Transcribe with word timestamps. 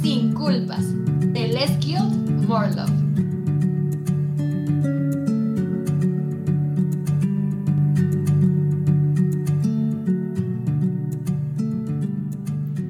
Sin 0.00 0.32
Culpas, 0.32 0.80
de 1.34 1.48
Les. 1.48 1.72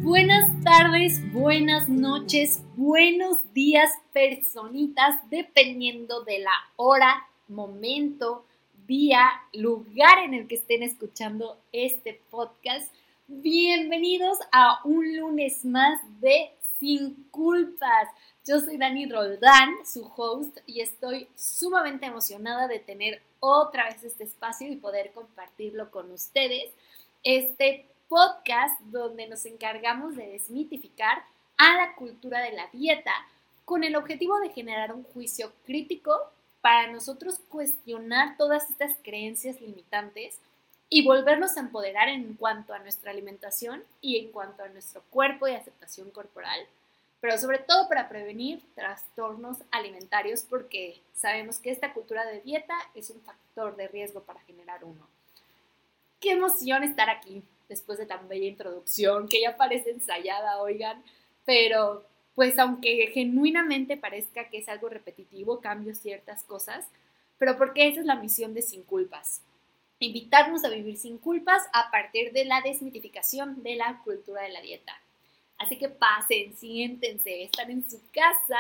Buenas 0.03 0.62
tardes, 0.62 1.33
buenas 1.33 1.89
noches, 1.89 2.63
buenos 2.77 3.39
días, 3.53 3.91
personitas, 4.13 5.17
dependiendo 5.31 6.23
de 6.23 6.39
la 6.39 6.53
hora, 6.77 7.27
momento, 7.49 8.45
día, 8.87 9.25
lugar 9.53 10.19
en 10.25 10.35
el 10.35 10.47
que 10.47 10.55
estén 10.55 10.85
escuchando 10.85 11.59
este 11.73 12.21
podcast. 12.31 12.89
Bienvenidos 13.29 14.38
a 14.50 14.80
un 14.84 15.16
lunes 15.16 15.65
más 15.65 16.01
de 16.20 16.51
Sin 16.80 17.15
Culpas. 17.30 18.09
Yo 18.45 18.59
soy 18.59 18.78
Dani 18.78 19.06
Roldán, 19.06 19.87
su 19.87 20.10
host, 20.16 20.59
y 20.66 20.80
estoy 20.80 21.28
sumamente 21.37 22.06
emocionada 22.06 22.66
de 22.66 22.80
tener 22.80 23.23
otra 23.38 23.84
vez 23.84 24.02
este 24.02 24.24
espacio 24.24 24.66
y 24.66 24.77
poder 24.77 25.12
compartirlo 25.12 25.92
con 25.92 26.11
ustedes. 26.11 26.73
Este 27.23 27.87
podcast 28.09 28.80
donde 28.87 29.28
nos 29.28 29.47
encargamos 29.47 30.16
de 30.16 30.27
desmitificar 30.27 31.23
a 31.59 31.77
la 31.77 31.95
cultura 31.95 32.41
de 32.41 32.52
la 32.52 32.66
dieta 32.73 33.14
con 33.64 33.84
el 33.84 33.95
objetivo 33.95 34.41
de 34.41 34.50
generar 34.50 34.92
un 34.92 35.05
juicio 35.05 35.52
crítico 35.64 36.12
para 36.61 36.91
nosotros 36.91 37.39
cuestionar 37.48 38.36
todas 38.36 38.69
estas 38.69 38.97
creencias 39.05 39.61
limitantes 39.61 40.41
y 40.95 41.02
volvernos 41.02 41.56
a 41.56 41.60
empoderar 41.60 42.10
en 42.10 42.34
cuanto 42.34 42.74
a 42.74 42.78
nuestra 42.78 43.12
alimentación 43.12 43.83
y 44.02 44.19
en 44.19 44.30
cuanto 44.30 44.62
a 44.62 44.69
nuestro 44.69 45.02
cuerpo 45.09 45.48
y 45.48 45.52
aceptación 45.52 46.10
corporal, 46.10 46.60
pero 47.19 47.39
sobre 47.39 47.61
todo 47.61 47.89
para 47.89 48.11
prevenir 48.11 48.61
trastornos 48.75 49.56
alimentarios 49.70 50.42
porque 50.42 51.00
sabemos 51.14 51.58
que 51.61 51.70
esta 51.70 51.94
cultura 51.94 52.27
de 52.27 52.42
dieta 52.42 52.75
es 52.94 53.08
un 53.08 53.22
factor 53.22 53.75
de 53.75 53.89
riesgo 53.89 54.20
para 54.20 54.41
generar 54.41 54.84
uno. 54.84 55.08
Qué 56.20 56.33
emoción 56.33 56.84
estar 56.84 57.08
aquí 57.08 57.42
después 57.70 57.97
de 57.97 58.05
tan 58.05 58.28
bella 58.28 58.48
introducción 58.48 59.28
que 59.30 59.41
ya 59.41 59.56
parece 59.56 59.92
ensayada, 59.92 60.61
oigan, 60.61 61.02
pero 61.47 62.05
pues 62.34 62.58
aunque 62.58 63.11
genuinamente 63.14 63.97
parezca 63.97 64.50
que 64.50 64.58
es 64.58 64.69
algo 64.69 64.91
repetitivo, 64.91 65.62
cambio 65.62 65.95
ciertas 65.95 66.45
cosas, 66.45 66.84
pero 67.39 67.56
porque 67.56 67.89
esa 67.89 68.00
es 68.00 68.06
la 68.06 68.17
misión 68.17 68.52
de 68.52 68.61
Sin 68.61 68.83
Culpas. 68.83 69.41
Invitarnos 70.03 70.64
a 70.64 70.69
vivir 70.69 70.97
sin 70.97 71.17
culpas 71.17 71.62
a 71.72 71.92
partir 71.92 72.33
de 72.33 72.45
la 72.45 72.61
desmitificación 72.61 73.62
de 73.62 73.77
la 73.77 74.03
cultura 74.03 74.42
de 74.42 74.48
la 74.48 74.61
dieta. 74.61 74.92
Así 75.58 75.78
que 75.78 75.89
pasen, 75.89 76.56
siéntense, 76.56 77.45
están 77.45 77.70
en 77.70 77.89
su 77.89 78.00
casa 78.11 78.58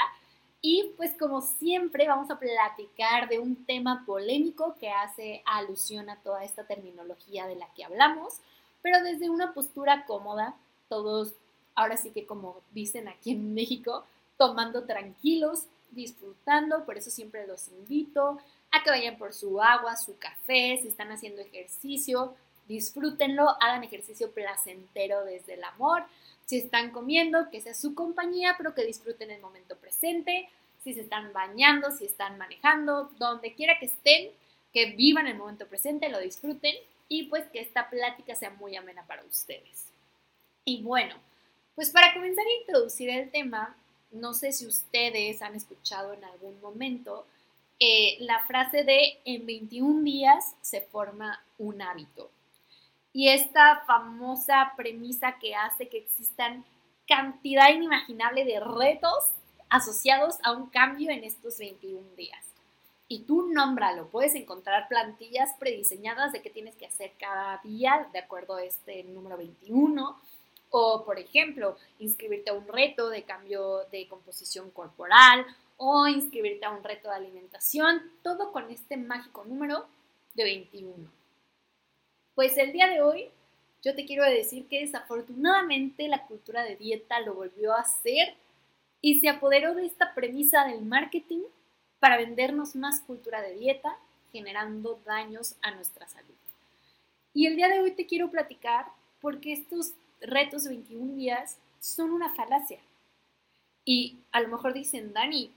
y 0.60 0.92
pues 0.96 1.14
como 1.18 1.40
siempre 1.40 2.06
vamos 2.06 2.30
a 2.30 2.38
platicar 2.38 3.28
de 3.28 3.40
un 3.40 3.66
tema 3.66 4.04
polémico 4.06 4.76
que 4.78 4.88
hace 4.88 5.42
alusión 5.44 6.08
a 6.10 6.20
toda 6.22 6.44
esta 6.44 6.64
terminología 6.64 7.48
de 7.48 7.56
la 7.56 7.66
que 7.74 7.82
hablamos, 7.82 8.34
pero 8.80 9.02
desde 9.02 9.28
una 9.28 9.52
postura 9.52 10.06
cómoda, 10.06 10.54
todos 10.88 11.34
ahora 11.74 11.96
sí 11.96 12.12
que 12.12 12.24
como 12.24 12.60
dicen 12.70 13.08
aquí 13.08 13.32
en 13.32 13.52
México, 13.52 14.04
tomando 14.38 14.84
tranquilos, 14.84 15.64
disfrutando, 15.90 16.84
por 16.84 16.96
eso 16.96 17.10
siempre 17.10 17.48
los 17.48 17.66
invito 17.66 18.38
a 18.72 18.82
que 18.82 18.90
vayan 18.90 19.18
por 19.18 19.32
su 19.32 19.60
agua, 19.60 19.96
su 19.96 20.18
café, 20.18 20.78
si 20.80 20.88
están 20.88 21.12
haciendo 21.12 21.42
ejercicio, 21.42 22.34
disfrútenlo, 22.66 23.56
hagan 23.60 23.84
ejercicio 23.84 24.32
placentero 24.32 25.24
desde 25.24 25.54
el 25.54 25.64
amor, 25.64 26.04
si 26.46 26.58
están 26.58 26.90
comiendo, 26.90 27.50
que 27.50 27.60
sea 27.60 27.74
su 27.74 27.94
compañía, 27.94 28.54
pero 28.56 28.74
que 28.74 28.84
disfruten 28.84 29.30
el 29.30 29.40
momento 29.40 29.76
presente, 29.76 30.48
si 30.82 30.94
se 30.94 31.02
están 31.02 31.32
bañando, 31.32 31.90
si 31.90 32.06
están 32.06 32.38
manejando, 32.38 33.10
donde 33.18 33.54
quiera 33.54 33.78
que 33.78 33.86
estén, 33.86 34.30
que 34.72 34.86
vivan 34.86 35.26
el 35.26 35.36
momento 35.36 35.66
presente, 35.66 36.08
lo 36.08 36.18
disfruten 36.18 36.74
y 37.08 37.24
pues 37.24 37.44
que 37.50 37.60
esta 37.60 37.90
plática 37.90 38.34
sea 38.34 38.50
muy 38.50 38.74
amena 38.74 39.06
para 39.06 39.24
ustedes. 39.24 39.86
Y 40.64 40.82
bueno, 40.82 41.14
pues 41.74 41.90
para 41.90 42.14
comenzar 42.14 42.44
a 42.46 42.60
introducir 42.60 43.10
el 43.10 43.30
tema, 43.30 43.76
no 44.10 44.34
sé 44.34 44.52
si 44.52 44.66
ustedes 44.66 45.42
han 45.42 45.54
escuchado 45.54 46.12
en 46.14 46.24
algún 46.24 46.60
momento 46.60 47.26
eh, 47.84 48.16
la 48.20 48.38
frase 48.46 48.84
de 48.84 49.18
en 49.24 49.44
21 49.44 50.04
días 50.04 50.54
se 50.60 50.82
forma 50.82 51.44
un 51.58 51.82
hábito. 51.82 52.30
Y 53.12 53.30
esta 53.30 53.82
famosa 53.88 54.72
premisa 54.76 55.36
que 55.40 55.56
hace 55.56 55.88
que 55.88 55.98
existan 55.98 56.64
cantidad 57.08 57.70
inimaginable 57.70 58.44
de 58.44 58.60
retos 58.60 59.24
asociados 59.68 60.36
a 60.44 60.52
un 60.52 60.70
cambio 60.70 61.10
en 61.10 61.24
estos 61.24 61.58
21 61.58 62.06
días. 62.16 62.46
Y 63.08 63.24
tú 63.24 63.48
nómbralo, 63.52 64.06
puedes 64.10 64.36
encontrar 64.36 64.86
plantillas 64.86 65.50
prediseñadas 65.58 66.30
de 66.30 66.40
qué 66.40 66.50
tienes 66.50 66.76
que 66.76 66.86
hacer 66.86 67.10
cada 67.18 67.60
día 67.64 68.08
de 68.12 68.20
acuerdo 68.20 68.54
a 68.54 68.62
este 68.62 69.02
número 69.02 69.36
21 69.38 70.20
o, 70.70 71.04
por 71.04 71.18
ejemplo, 71.18 71.76
inscribirte 71.98 72.50
a 72.50 72.54
un 72.54 72.68
reto 72.68 73.10
de 73.10 73.24
cambio 73.24 73.86
de 73.90 74.06
composición 74.06 74.70
corporal 74.70 75.44
o 75.84 76.06
inscribirte 76.06 76.64
a 76.64 76.70
un 76.70 76.84
reto 76.84 77.08
de 77.08 77.16
alimentación, 77.16 78.00
todo 78.22 78.52
con 78.52 78.70
este 78.70 78.96
mágico 78.96 79.44
número 79.44 79.88
de 80.34 80.44
21. 80.44 80.94
Pues 82.36 82.56
el 82.56 82.70
día 82.72 82.86
de 82.86 83.02
hoy 83.02 83.30
yo 83.82 83.92
te 83.96 84.04
quiero 84.04 84.24
decir 84.24 84.68
que 84.68 84.78
desafortunadamente 84.78 86.06
la 86.06 86.24
cultura 86.28 86.62
de 86.62 86.76
dieta 86.76 87.18
lo 87.18 87.34
volvió 87.34 87.72
a 87.72 87.80
hacer 87.80 88.36
y 89.00 89.18
se 89.18 89.28
apoderó 89.28 89.74
de 89.74 89.86
esta 89.86 90.14
premisa 90.14 90.64
del 90.68 90.82
marketing 90.82 91.42
para 91.98 92.16
vendernos 92.16 92.76
más 92.76 93.00
cultura 93.00 93.42
de 93.42 93.56
dieta, 93.56 93.96
generando 94.30 95.00
daños 95.04 95.56
a 95.62 95.72
nuestra 95.72 96.06
salud. 96.06 96.36
Y 97.34 97.46
el 97.46 97.56
día 97.56 97.66
de 97.66 97.80
hoy 97.80 97.90
te 97.90 98.06
quiero 98.06 98.30
platicar 98.30 98.86
porque 99.20 99.52
estos 99.52 99.94
retos 100.20 100.62
de 100.62 100.70
21 100.70 101.16
días 101.16 101.58
son 101.80 102.12
una 102.12 102.32
falacia. 102.32 102.78
Y 103.84 104.18
a 104.30 104.40
lo 104.42 104.46
mejor 104.46 104.74
dicen, 104.74 105.12
Dani, 105.12 105.50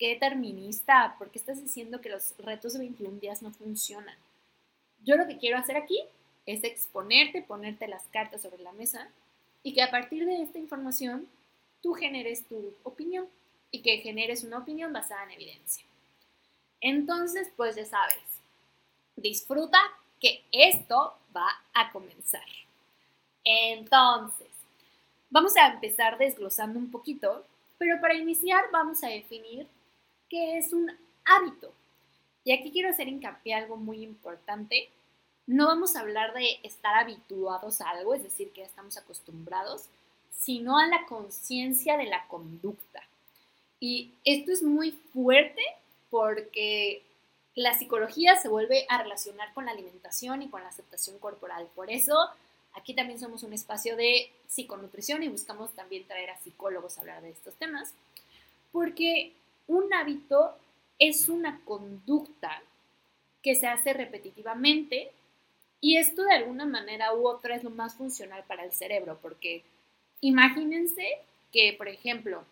qué 0.00 0.16
terminista, 0.16 1.14
¿por 1.18 1.30
qué 1.30 1.38
estás 1.38 1.62
diciendo 1.62 2.00
que 2.00 2.08
los 2.08 2.34
retos 2.38 2.72
de 2.72 2.78
21 2.78 3.20
días 3.20 3.42
no 3.42 3.52
funcionan? 3.52 4.16
Yo 5.04 5.16
lo 5.16 5.26
que 5.26 5.36
quiero 5.36 5.58
hacer 5.58 5.76
aquí 5.76 6.00
es 6.46 6.64
exponerte, 6.64 7.42
ponerte 7.42 7.86
las 7.86 8.04
cartas 8.06 8.40
sobre 8.40 8.62
la 8.62 8.72
mesa 8.72 9.10
y 9.62 9.74
que 9.74 9.82
a 9.82 9.90
partir 9.90 10.24
de 10.24 10.42
esta 10.42 10.58
información 10.58 11.28
tú 11.82 11.92
generes 11.92 12.46
tu 12.46 12.74
opinión 12.82 13.28
y 13.70 13.82
que 13.82 13.98
generes 13.98 14.42
una 14.42 14.58
opinión 14.58 14.90
basada 14.90 15.24
en 15.24 15.32
evidencia. 15.32 15.84
Entonces, 16.80 17.52
pues 17.54 17.76
ya 17.76 17.84
sabes, 17.84 18.16
disfruta 19.16 19.78
que 20.18 20.42
esto 20.50 21.14
va 21.36 21.48
a 21.74 21.92
comenzar. 21.92 22.48
Entonces, 23.44 24.48
vamos 25.28 25.54
a 25.58 25.66
empezar 25.74 26.16
desglosando 26.16 26.78
un 26.78 26.90
poquito, 26.90 27.44
pero 27.76 28.00
para 28.00 28.14
iniciar 28.14 28.64
vamos 28.72 29.04
a 29.04 29.08
definir 29.08 29.68
qué 30.30 30.56
es 30.56 30.72
un 30.72 30.90
hábito. 31.26 31.72
Y 32.44 32.52
aquí 32.52 32.70
quiero 32.70 32.88
hacer 32.88 33.08
hincapié 33.08 33.54
algo 33.54 33.76
muy 33.76 34.02
importante. 34.02 34.88
No 35.46 35.66
vamos 35.66 35.94
a 35.94 36.00
hablar 36.00 36.32
de 36.32 36.58
estar 36.62 36.94
habituados 36.94 37.82
a 37.82 37.90
algo, 37.90 38.14
es 38.14 38.22
decir, 38.22 38.50
que 38.52 38.62
estamos 38.62 38.96
acostumbrados, 38.96 39.84
sino 40.30 40.78
a 40.78 40.86
la 40.86 41.04
conciencia 41.06 41.98
de 41.98 42.06
la 42.06 42.26
conducta. 42.28 43.02
Y 43.78 44.12
esto 44.24 44.52
es 44.52 44.62
muy 44.62 44.92
fuerte 45.12 45.62
porque 46.08 47.02
la 47.54 47.76
psicología 47.76 48.36
se 48.36 48.48
vuelve 48.48 48.86
a 48.88 49.02
relacionar 49.02 49.52
con 49.52 49.66
la 49.66 49.72
alimentación 49.72 50.40
y 50.40 50.48
con 50.48 50.62
la 50.62 50.68
aceptación 50.68 51.18
corporal. 51.18 51.68
Por 51.74 51.90
eso 51.90 52.16
Aquí 52.74 52.94
también 52.94 53.18
somos 53.18 53.42
un 53.42 53.52
espacio 53.52 53.96
de 53.96 54.30
psiconutrición 54.46 55.22
y 55.22 55.28
buscamos 55.28 55.72
también 55.74 56.06
traer 56.06 56.30
a 56.30 56.38
psicólogos 56.38 56.96
a 56.96 57.00
hablar 57.00 57.22
de 57.22 57.30
estos 57.30 57.54
temas, 57.54 57.92
porque 58.72 59.32
un 59.66 59.92
hábito 59.92 60.56
es 60.98 61.28
una 61.28 61.60
conducta 61.64 62.62
que 63.42 63.54
se 63.54 63.66
hace 63.66 63.92
repetitivamente 63.92 65.10
y 65.80 65.96
esto 65.96 66.24
de 66.24 66.34
alguna 66.34 66.66
manera 66.66 67.14
u 67.14 67.26
otra 67.26 67.56
es 67.56 67.64
lo 67.64 67.70
más 67.70 67.94
funcional 67.94 68.44
para 68.46 68.64
el 68.64 68.72
cerebro, 68.72 69.18
porque 69.22 69.64
imagínense 70.20 71.20
que, 71.52 71.74
por 71.76 71.88
ejemplo, 71.88 72.44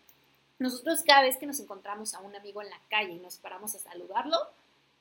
nosotros 0.57 1.03
cada 1.03 1.21
vez 1.21 1.37
que 1.37 1.45
nos 1.45 1.59
encontramos 1.59 2.13
a 2.15 2.21
un 2.21 2.35
amigo 2.35 2.61
en 2.61 2.69
la 2.69 2.81
calle 2.89 3.13
y 3.13 3.19
nos 3.19 3.37
paramos 3.37 3.75
a 3.75 3.79
saludarlo, 3.79 4.37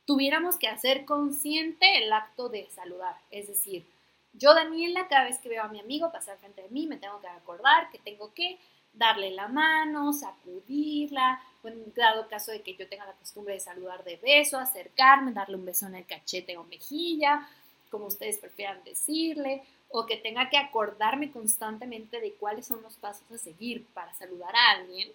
tuviéramos 0.05 0.57
que 0.57 0.69
hacer 0.69 1.05
consciente 1.05 1.99
el 1.99 2.13
acto 2.13 2.49
de 2.49 2.69
saludar, 2.71 3.17
es 3.31 3.49
decir, 3.49 3.87
yo, 4.35 4.55
Daniela, 4.55 5.09
cada 5.09 5.25
vez 5.25 5.39
que 5.39 5.49
veo 5.49 5.63
a 5.63 5.69
mi 5.69 5.81
amigo 5.81 6.13
pasar 6.13 6.39
frente 6.39 6.63
de 6.63 6.69
mí, 6.69 6.87
me 6.87 6.97
tengo 6.97 7.21
que 7.21 7.27
acordar 7.27 7.91
que 7.91 7.99
tengo 7.99 8.33
que 8.35 8.59
darle 8.99 9.31
la 9.31 9.49
mano, 9.49 10.13
sacudirla, 10.13 11.41
o 11.63 11.69
en 11.69 11.93
dado 11.95 12.29
caso 12.29 12.53
de 12.53 12.63
que 12.63 12.75
yo 12.75 12.89
tenga 12.89 13.07
la 13.07 13.13
costumbre 13.13 13.55
de 13.55 13.61
saludar 13.61 14.05
de 14.05 14.17
beso, 14.17 14.59
acercarme, 14.59 15.33
darle 15.33 15.57
un 15.57 15.65
beso 15.65 15.87
en 15.87 15.95
el 15.95 16.07
cachete 16.07 16.57
o 16.57 16.65
mejilla, 16.65 17.49
como 17.91 18.07
ustedes 18.07 18.39
prefieran 18.39 18.83
decirle, 18.85 19.63
o 19.91 20.05
que 20.05 20.17
tenga 20.17 20.51
que 20.51 20.59
acordarme 20.59 21.31
constantemente 21.31 22.21
de 22.21 22.35
cuáles 22.35 22.67
son 22.67 22.83
los 22.83 22.97
pasos 22.97 23.31
a 23.33 23.39
seguir 23.39 23.87
para 23.95 24.13
saludar 24.15 24.55
a 24.55 24.71
alguien, 24.73 25.11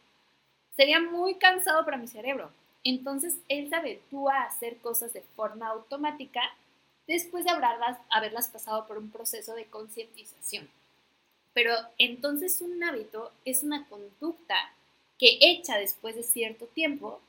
sería 0.76 1.00
muy 1.00 1.36
cansado 1.36 1.86
para 1.86 1.98
mi 1.98 2.08
cerebro. 2.08 2.52
Entonces 2.84 3.38
él 3.48 3.70
se 3.70 3.76
habitúa 3.76 4.36
a 4.36 4.46
hacer 4.46 4.78
cosas 4.78 5.14
de 5.14 5.22
forma 5.22 5.68
automática 5.68 6.42
después 7.08 7.46
de 7.46 7.52
haberlas, 7.52 7.98
haberlas 8.10 8.48
pasado 8.48 8.88
por 8.88 8.98
un 8.98 9.12
proceso 9.12 9.54
de 9.54 9.66
concientización. 9.66 10.70
Pero 11.54 11.76
entonces 11.98 12.62
un 12.62 12.84
hábito 12.84 13.32
es 13.46 13.64
una 13.64 13.88
conducta 13.88 14.56
que 15.20 15.38
hecha 15.42 15.78
después 15.78 16.16
de 16.16 16.24
cierto 16.24 16.66
tiempo 16.66 17.22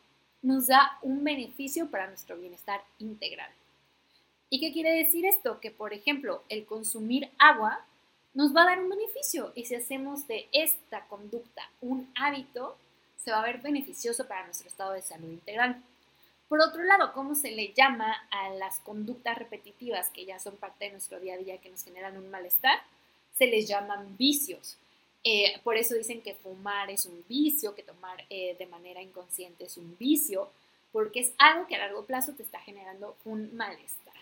nos 0.42 0.66
da 0.66 0.98
un 1.02 1.24
beneficio 1.24 1.90
para 1.90 2.06
nuestro 2.06 2.36
bienestar 2.36 2.82
integral. 2.98 3.50
¿Y 4.50 4.60
qué 4.60 4.72
quiere 4.72 4.92
decir 4.92 5.26
esto? 5.26 5.60
Que, 5.60 5.70
por 5.70 5.92
ejemplo, 5.92 6.42
el 6.48 6.64
consumir 6.64 7.30
agua 7.38 7.84
nos 8.34 8.54
va 8.54 8.62
a 8.62 8.66
dar 8.66 8.80
un 8.80 8.90
beneficio 8.90 9.52
y 9.54 9.64
si 9.64 9.74
hacemos 9.74 10.26
de 10.26 10.48
esta 10.52 11.06
conducta 11.06 11.62
un 11.80 12.10
hábito, 12.14 12.76
se 13.16 13.30
va 13.30 13.40
a 13.40 13.46
ver 13.46 13.62
beneficioso 13.62 14.28
para 14.28 14.44
nuestro 14.44 14.68
estado 14.68 14.92
de 14.92 15.02
salud 15.02 15.30
integral. 15.30 15.82
Por 16.48 16.60
otro 16.60 16.82
lado, 16.82 17.12
¿cómo 17.14 17.34
se 17.34 17.52
le 17.52 17.72
llama 17.72 18.14
a 18.30 18.50
las 18.50 18.80
conductas 18.80 19.38
repetitivas 19.38 20.10
que 20.10 20.26
ya 20.26 20.38
son 20.38 20.56
parte 20.56 20.84
de 20.86 20.90
nuestro 20.92 21.18
día 21.20 21.34
a 21.34 21.38
día 21.38 21.58
que 21.58 21.70
nos 21.70 21.82
generan 21.82 22.16
un 22.16 22.30
malestar? 22.30 22.80
Se 23.36 23.46
les 23.46 23.68
llaman 23.68 24.16
vicios. 24.16 24.76
Eh, 25.24 25.58
por 25.64 25.76
eso 25.76 25.94
dicen 25.94 26.20
que 26.20 26.34
fumar 26.34 26.90
es 26.90 27.06
un 27.06 27.24
vicio, 27.28 27.74
que 27.74 27.82
tomar 27.82 28.24
eh, 28.28 28.56
de 28.58 28.66
manera 28.66 29.00
inconsciente 29.00 29.64
es 29.64 29.76
un 29.76 29.96
vicio, 29.98 30.50
porque 30.92 31.20
es 31.20 31.32
algo 31.38 31.66
que 31.66 31.76
a 31.76 31.78
largo 31.78 32.04
plazo 32.04 32.34
te 32.34 32.42
está 32.42 32.60
generando 32.60 33.16
un 33.24 33.54
malestar. 33.56 34.14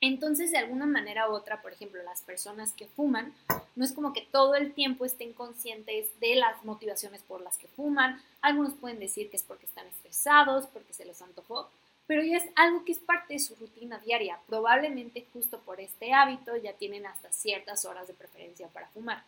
Entonces, 0.00 0.50
de 0.50 0.58
alguna 0.58 0.86
manera 0.86 1.28
u 1.28 1.32
otra, 1.32 1.62
por 1.62 1.72
ejemplo, 1.72 2.02
las 2.02 2.20
personas 2.22 2.72
que 2.72 2.86
fuman, 2.86 3.34
no 3.74 3.84
es 3.84 3.92
como 3.92 4.12
que 4.12 4.22
todo 4.30 4.54
el 4.54 4.72
tiempo 4.72 5.04
estén 5.04 5.32
conscientes 5.32 6.08
de 6.20 6.36
las 6.36 6.64
motivaciones 6.64 7.22
por 7.22 7.40
las 7.40 7.56
que 7.56 7.68
fuman. 7.68 8.22
Algunos 8.42 8.74
pueden 8.74 9.00
decir 9.00 9.30
que 9.30 9.36
es 9.36 9.42
porque 9.42 9.66
están 9.66 9.86
estresados, 9.86 10.66
porque 10.66 10.92
se 10.92 11.06
les 11.06 11.20
antojó, 11.22 11.68
pero 12.06 12.22
ya 12.22 12.36
es 12.36 12.44
algo 12.54 12.84
que 12.84 12.92
es 12.92 12.98
parte 12.98 13.34
de 13.34 13.40
su 13.40 13.54
rutina 13.56 13.98
diaria. 13.98 14.38
Probablemente 14.46 15.26
justo 15.32 15.60
por 15.60 15.80
este 15.80 16.12
hábito 16.12 16.56
ya 16.56 16.72
tienen 16.72 17.06
hasta 17.06 17.32
ciertas 17.32 17.84
horas 17.84 18.06
de 18.06 18.14
preferencia 18.14 18.68
para 18.68 18.88
fumar. 18.88 19.24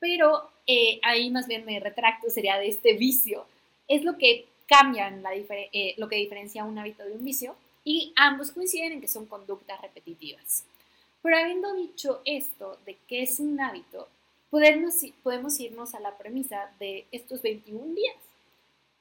Pero 0.00 0.50
eh, 0.66 0.98
ahí 1.02 1.30
más 1.30 1.46
bien 1.46 1.64
me 1.64 1.78
retracto, 1.78 2.30
sería 2.30 2.58
de 2.58 2.68
este 2.68 2.94
vicio. 2.94 3.46
Es 3.86 4.02
lo 4.02 4.16
que 4.18 4.46
cambian, 4.66 5.22
la 5.22 5.34
eh, 5.34 5.94
lo 5.98 6.08
que 6.08 6.16
diferencia 6.16 6.64
un 6.64 6.78
hábito 6.78 7.04
de 7.04 7.12
un 7.12 7.24
vicio 7.24 7.56
y 7.84 8.12
ambos 8.16 8.50
coinciden 8.52 8.92
en 8.92 9.00
que 9.00 9.08
son 9.08 9.26
conductas 9.26 9.80
repetitivas. 9.80 10.64
Pero 11.22 11.36
habiendo 11.36 11.74
dicho 11.74 12.22
esto 12.24 12.78
de 12.86 12.96
que 13.08 13.22
es 13.22 13.40
un 13.40 13.60
hábito, 13.60 14.08
podemos, 14.48 14.94
podemos 15.22 15.58
irnos 15.60 15.94
a 15.94 16.00
la 16.00 16.16
premisa 16.16 16.72
de 16.78 17.06
estos 17.12 17.42
21 17.42 17.94
días. 17.94 18.16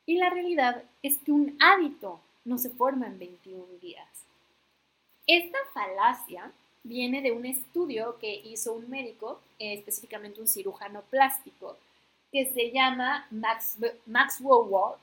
Y 0.05 0.17
la 0.17 0.29
realidad 0.29 0.83
es 1.03 1.17
que 1.19 1.31
un 1.31 1.55
hábito 1.59 2.19
no 2.45 2.57
se 2.57 2.69
forma 2.69 3.07
en 3.07 3.19
21 3.19 3.65
días. 3.81 4.07
Esta 5.27 5.57
falacia 5.73 6.51
viene 6.83 7.21
de 7.21 7.31
un 7.31 7.45
estudio 7.45 8.17
que 8.19 8.33
hizo 8.33 8.73
un 8.73 8.89
médico, 8.89 9.41
eh, 9.59 9.73
específicamente 9.73 10.41
un 10.41 10.47
cirujano 10.47 11.01
plástico, 11.03 11.77
que 12.31 12.51
se 12.51 12.71
llama 12.71 13.27
Max, 13.31 13.77
Maxwell 14.05 14.67
Wall. 14.69 14.97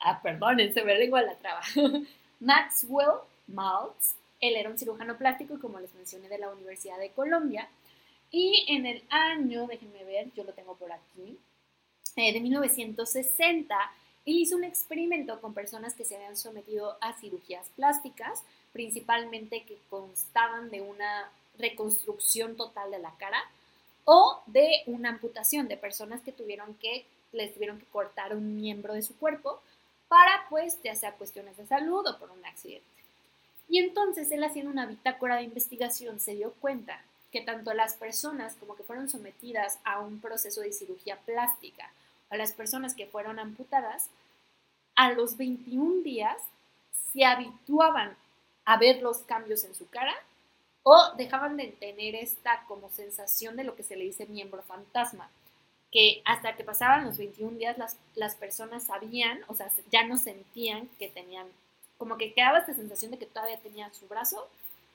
Ah, 0.00 0.20
perdón, 0.22 0.58
se 0.72 0.84
me 0.84 0.98
lengua 0.98 1.22
la 1.22 1.36
traba. 1.36 1.62
Maxwell 2.40 3.20
Maltz. 3.46 4.16
Él 4.40 4.56
era 4.56 4.68
un 4.68 4.78
cirujano 4.78 5.16
plástico, 5.16 5.58
como 5.60 5.78
les 5.78 5.94
mencioné, 5.94 6.28
de 6.28 6.38
la 6.38 6.50
Universidad 6.50 6.98
de 6.98 7.10
Colombia. 7.10 7.68
Y 8.30 8.64
en 8.68 8.86
el 8.86 9.04
año, 9.10 9.66
déjenme 9.66 10.04
ver, 10.04 10.32
yo 10.34 10.42
lo 10.42 10.52
tengo 10.52 10.74
por 10.74 10.90
aquí, 10.90 11.38
eh, 12.16 12.32
de 12.32 12.40
1960, 12.40 13.76
él 14.24 14.36
hizo 14.36 14.56
un 14.56 14.64
experimento 14.64 15.40
con 15.40 15.54
personas 15.54 15.94
que 15.94 16.04
se 16.04 16.16
habían 16.16 16.36
sometido 16.36 16.96
a 17.00 17.12
cirugías 17.14 17.66
plásticas, 17.76 18.42
principalmente 18.72 19.64
que 19.64 19.78
constaban 19.90 20.70
de 20.70 20.80
una 20.80 21.30
reconstrucción 21.58 22.56
total 22.56 22.90
de 22.90 22.98
la 22.98 23.14
cara 23.16 23.42
o 24.04 24.42
de 24.46 24.82
una 24.86 25.10
amputación 25.10 25.68
de 25.68 25.76
personas 25.76 26.20
que 26.22 26.32
tuvieron 26.32 26.74
que 26.74 27.04
les 27.32 27.52
tuvieron 27.54 27.78
que 27.78 27.86
cortar 27.86 28.34
un 28.34 28.56
miembro 28.56 28.94
de 28.94 29.02
su 29.02 29.16
cuerpo 29.16 29.60
para, 30.08 30.46
pues, 30.50 30.78
ya 30.82 30.94
sea 30.94 31.12
cuestiones 31.12 31.56
de 31.56 31.66
salud 31.66 32.06
o 32.06 32.18
por 32.18 32.30
un 32.30 32.44
accidente. 32.44 32.84
Y 33.68 33.78
entonces 33.78 34.30
él 34.30 34.44
haciendo 34.44 34.70
una 34.70 34.86
bitácora 34.86 35.36
de 35.36 35.44
investigación 35.44 36.20
se 36.20 36.34
dio 36.34 36.52
cuenta 36.60 37.02
que 37.30 37.40
tanto 37.40 37.72
las 37.72 37.94
personas 37.94 38.54
como 38.56 38.76
que 38.76 38.82
fueron 38.82 39.08
sometidas 39.08 39.78
a 39.84 40.00
un 40.00 40.20
proceso 40.20 40.60
de 40.60 40.72
cirugía 40.72 41.16
plástica 41.24 41.90
o 42.32 42.36
las 42.36 42.52
personas 42.52 42.94
que 42.94 43.06
fueron 43.06 43.38
amputadas, 43.38 44.08
a 44.96 45.12
los 45.12 45.36
21 45.36 46.02
días 46.02 46.36
se 47.12 47.24
habituaban 47.24 48.16
a 48.64 48.78
ver 48.78 49.02
los 49.02 49.18
cambios 49.18 49.64
en 49.64 49.74
su 49.74 49.88
cara 49.88 50.14
o 50.82 51.14
dejaban 51.16 51.56
de 51.56 51.68
tener 51.68 52.14
esta 52.14 52.64
como 52.66 52.90
sensación 52.90 53.56
de 53.56 53.64
lo 53.64 53.76
que 53.76 53.82
se 53.82 53.96
le 53.96 54.04
dice 54.04 54.26
miembro 54.26 54.62
fantasma, 54.62 55.30
que 55.92 56.22
hasta 56.24 56.56
que 56.56 56.64
pasaban 56.64 57.04
los 57.04 57.18
21 57.18 57.58
días 57.58 57.78
las, 57.78 57.98
las 58.14 58.34
personas 58.34 58.84
sabían, 58.84 59.40
o 59.48 59.54
sea, 59.54 59.70
ya 59.90 60.06
no 60.06 60.16
sentían 60.16 60.88
que 60.98 61.08
tenían, 61.08 61.46
como 61.98 62.16
que 62.16 62.32
quedaba 62.32 62.58
esta 62.58 62.74
sensación 62.74 63.10
de 63.10 63.18
que 63.18 63.26
todavía 63.26 63.60
tenía 63.60 63.92
su 63.92 64.08
brazo, 64.08 64.48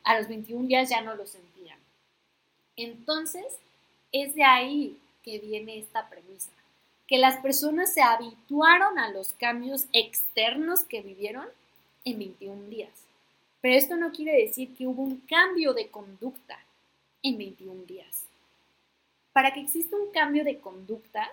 a 0.04 0.18
los 0.18 0.28
21 0.28 0.68
días 0.68 0.90
ya 0.90 1.02
no 1.02 1.16
lo 1.16 1.28
sentían. 1.28 1.78
Entonces, 2.76 3.46
es 4.12 4.34
de 4.36 4.44
ahí 4.44 5.00
que 5.24 5.40
viene 5.40 5.78
esta 5.78 6.10
premisa, 6.10 6.52
que 7.08 7.18
las 7.18 7.40
personas 7.42 7.94
se 7.94 8.02
habituaron 8.02 9.00
a 9.00 9.10
los 9.10 9.34
cambios 9.34 9.88
externos 9.94 10.82
que 10.84 11.02
vivieron 11.02 11.48
en 12.04 12.20
21 12.20 12.64
días. 12.70 12.92
Pero 13.62 13.76
esto 13.76 13.96
no 13.96 14.12
quiere 14.12 14.34
decir 14.34 14.76
que 14.76 14.88
hubo 14.88 15.02
un 15.02 15.18
cambio 15.22 15.74
de 15.74 15.90
conducta 15.90 16.60
en 17.24 17.38
21 17.38 17.84
días 17.86 18.28
para 19.38 19.54
que 19.54 19.60
exista 19.60 19.96
un 19.96 20.10
cambio 20.10 20.44
de 20.44 20.58
conducta, 20.58 21.30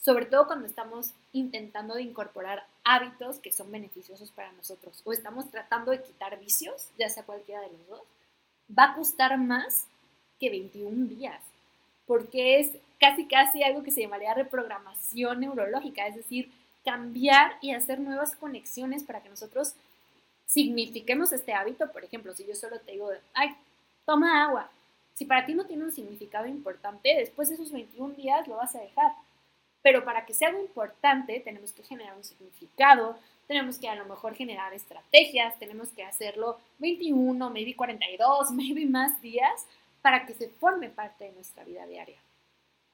sobre 0.00 0.26
todo 0.26 0.46
cuando 0.46 0.64
estamos 0.64 1.10
intentando 1.32 1.98
incorporar 1.98 2.64
hábitos 2.84 3.40
que 3.40 3.50
son 3.50 3.68
beneficiosos 3.72 4.30
para 4.30 4.52
nosotros 4.52 5.02
o 5.02 5.12
estamos 5.12 5.50
tratando 5.50 5.90
de 5.90 6.00
quitar 6.04 6.38
vicios, 6.38 6.86
ya 7.00 7.08
sea 7.08 7.24
cualquiera 7.24 7.60
de 7.62 7.72
los 7.72 7.88
dos, 7.88 8.02
va 8.78 8.92
a 8.92 8.94
costar 8.94 9.38
más 9.38 9.88
que 10.38 10.50
21 10.50 11.08
días, 11.08 11.42
porque 12.06 12.60
es 12.60 12.76
casi 13.02 13.26
casi 13.26 13.64
algo 13.64 13.82
que 13.82 13.90
se 13.90 14.00
llamaría 14.00 14.32
reprogramación 14.32 15.40
neurológica, 15.40 16.06
es 16.06 16.14
decir, 16.14 16.52
cambiar 16.84 17.56
y 17.60 17.72
hacer 17.72 17.98
nuevas 17.98 18.36
conexiones 18.36 19.02
para 19.02 19.20
que 19.20 19.28
nosotros 19.28 19.74
signifiquemos 20.46 21.32
este 21.32 21.52
hábito. 21.52 21.90
Por 21.90 22.04
ejemplo, 22.04 22.32
si 22.32 22.46
yo 22.46 22.54
solo 22.54 22.78
te 22.78 22.92
digo, 22.92 23.10
ay, 23.34 23.56
toma 24.06 24.44
agua, 24.44 24.70
si 25.14 25.24
para 25.24 25.44
ti 25.44 25.52
no 25.52 25.66
tiene 25.66 25.82
un 25.82 25.90
significado 25.90 26.46
importante, 26.46 27.12
después 27.16 27.48
de 27.48 27.56
esos 27.56 27.72
21 27.72 28.14
días 28.14 28.46
lo 28.46 28.58
vas 28.58 28.76
a 28.76 28.80
dejar. 28.80 29.14
Pero 29.82 30.04
para 30.04 30.24
que 30.24 30.32
sea 30.32 30.50
algo 30.50 30.60
importante, 30.60 31.40
tenemos 31.40 31.72
que 31.72 31.82
generar 31.82 32.16
un 32.16 32.22
significado, 32.22 33.18
tenemos 33.48 33.78
que 33.78 33.88
a 33.88 33.96
lo 33.96 34.04
mejor 34.04 34.36
generar 34.36 34.72
estrategias, 34.74 35.58
tenemos 35.58 35.88
que 35.88 36.04
hacerlo 36.04 36.60
21, 36.78 37.50
maybe 37.50 37.74
42, 37.74 38.50
maybe 38.52 38.86
más 38.86 39.20
días 39.20 39.66
para 40.02 40.24
que 40.24 40.34
se 40.34 40.48
forme 40.50 40.88
parte 40.88 41.24
de 41.24 41.32
nuestra 41.32 41.64
vida 41.64 41.84
diaria. 41.84 42.18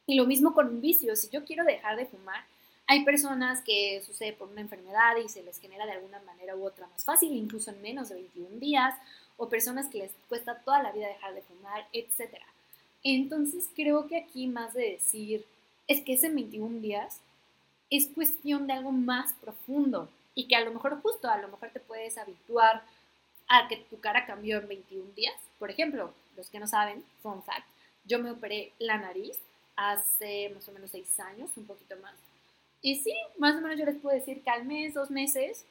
Y 0.08 0.14
lo 0.14 0.24
mismo 0.24 0.54
con 0.54 0.68
un 0.68 0.80
vicio, 0.80 1.14
si 1.14 1.28
yo 1.28 1.44
quiero 1.44 1.64
dejar 1.64 1.94
de 1.96 2.06
fumar, 2.06 2.42
hay 2.86 3.04
personas 3.04 3.60
que 3.60 4.00
sucede 4.00 4.32
por 4.32 4.48
una 4.48 4.62
enfermedad 4.62 5.16
y 5.22 5.28
se 5.28 5.42
les 5.42 5.60
genera 5.60 5.84
de 5.84 5.92
alguna 5.92 6.18
manera 6.20 6.56
u 6.56 6.64
otra 6.64 6.86
más 6.86 7.04
fácil, 7.04 7.34
incluso 7.34 7.70
en 7.70 7.82
menos 7.82 8.08
de 8.08 8.14
21 8.14 8.58
días, 8.58 8.94
o 9.36 9.50
personas 9.50 9.88
que 9.88 9.98
les 9.98 10.12
cuesta 10.26 10.62
toda 10.64 10.82
la 10.82 10.92
vida 10.92 11.08
dejar 11.08 11.34
de 11.34 11.42
fumar, 11.42 11.86
etc. 11.92 12.38
Entonces 13.04 13.68
creo 13.76 14.06
que 14.06 14.16
aquí 14.16 14.46
más 14.46 14.72
de 14.72 14.92
decir 14.92 15.44
es 15.86 16.00
que 16.00 16.14
ese 16.14 16.30
21 16.30 16.80
días 16.80 17.20
es 17.90 18.08
cuestión 18.08 18.66
de 18.66 18.72
algo 18.72 18.92
más 18.92 19.34
profundo 19.34 20.08
y 20.34 20.48
que 20.48 20.56
a 20.56 20.64
lo 20.64 20.72
mejor 20.72 21.02
justo, 21.02 21.28
a 21.28 21.36
lo 21.36 21.48
mejor 21.48 21.68
te 21.68 21.80
puedes 21.80 22.16
habituar 22.16 22.82
a 23.46 23.68
que 23.68 23.76
tu 23.76 24.00
cara 24.00 24.24
cambió 24.24 24.56
en 24.56 24.68
21 24.68 25.12
días. 25.14 25.34
Por 25.58 25.70
ejemplo, 25.70 26.14
los 26.34 26.48
que 26.48 26.60
no 26.60 26.66
saben, 26.66 27.04
fun 27.22 27.42
fact, 27.42 27.66
yo 28.06 28.18
me 28.18 28.30
operé 28.30 28.72
la 28.78 28.96
nariz 28.96 29.38
hace 29.78 30.50
más 30.50 30.68
o 30.68 30.72
menos 30.72 30.90
6 30.90 31.20
años, 31.20 31.50
un 31.56 31.64
poquito 31.64 31.94
más. 32.02 32.14
Y 32.82 32.96
sí, 32.96 33.14
más 33.38 33.54
o 33.56 33.60
menos 33.60 33.78
yo 33.78 33.86
les 33.86 33.96
puedo 33.96 34.14
decir 34.14 34.42
que 34.42 34.50
al 34.50 34.64
mes, 34.64 34.92
dos 34.92 35.08
meses, 35.08 35.64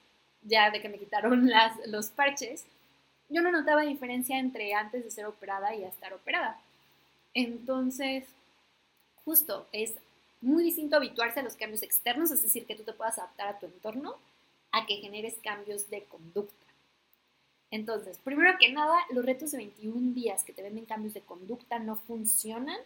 ya 0.44 0.72
de 0.72 0.82
que 0.82 0.88
me 0.88 0.98
quitaron 0.98 1.50
las, 1.50 1.76
los 1.88 2.08
parches, 2.08 2.66
yo 3.28 3.42
no 3.42 3.52
notaba 3.52 3.82
diferencia 3.82 4.40
entre 4.40 4.74
antes 4.74 5.04
de 5.04 5.12
ser 5.12 5.26
operada 5.26 5.76
y 5.76 5.84
estar 5.84 6.14
operada. 6.14 6.58
Entonces, 7.34 8.24
justo, 9.26 9.68
es 9.74 9.96
muy 10.40 10.64
distinto 10.64 10.96
habituarse 10.96 11.42
a 11.42 11.44
los 11.44 11.58
cambios 11.58 11.84
externos, 11.84 12.32
es 12.32 12.42
decir, 12.42 12.66
que 12.66 12.76
tú 12.76 12.84
te 12.84 12.94
puedas 12.94 13.20
adaptar 13.20 13.50
a 13.50 13.60
tu 13.60 13.66
entorno, 13.66 14.16
a 14.72 14.86
que 14.86 14.96
generes 14.96 15.36
cambios 15.44 15.90
de 15.90 16.04
conducta. 16.04 16.56
Entonces, 17.72 18.18
primero 18.24 18.58
que 18.58 18.72
nada, 18.72 18.96
los 19.12 19.26
retos 19.26 19.52
de 19.52 19.58
21 19.58 20.14
días 20.14 20.46
que 20.46 20.54
te 20.54 20.64
venden 20.64 20.86
cambios 20.86 21.14
de 21.14 21.22
conducta 21.22 21.80
no 21.80 21.98
funcionan 21.98 22.78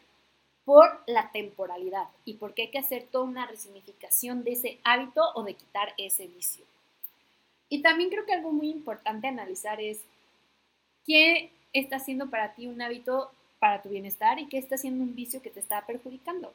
por 0.72 1.04
la 1.06 1.30
temporalidad 1.34 2.08
y 2.24 2.36
porque 2.36 2.62
hay 2.62 2.68
que 2.70 2.80
hacer 2.80 3.06
toda 3.12 3.26
una 3.26 3.46
resignificación 3.46 4.46
de 4.46 4.54
ese 4.54 4.80
hábito 4.86 5.22
o 5.36 5.44
de 5.44 5.56
quitar 5.56 5.94
ese 5.98 6.28
vicio. 6.28 6.64
Y 7.68 7.82
también 7.82 8.10
creo 8.10 8.26
que 8.26 8.32
algo 8.32 8.54
muy 8.54 8.70
importante 8.70 9.28
analizar 9.28 9.82
es 9.82 10.00
qué 11.06 11.52
está 11.74 11.98
haciendo 11.98 12.30
para 12.30 12.54
ti 12.54 12.68
un 12.68 12.82
hábito 12.82 13.34
para 13.60 13.82
tu 13.82 13.90
bienestar 13.90 14.40
y 14.40 14.48
qué 14.48 14.60
está 14.60 14.76
haciendo 14.76 15.04
un 15.04 15.14
vicio 15.14 15.42
que 15.42 15.50
te 15.50 15.60
está 15.60 15.86
perjudicando. 15.86 16.54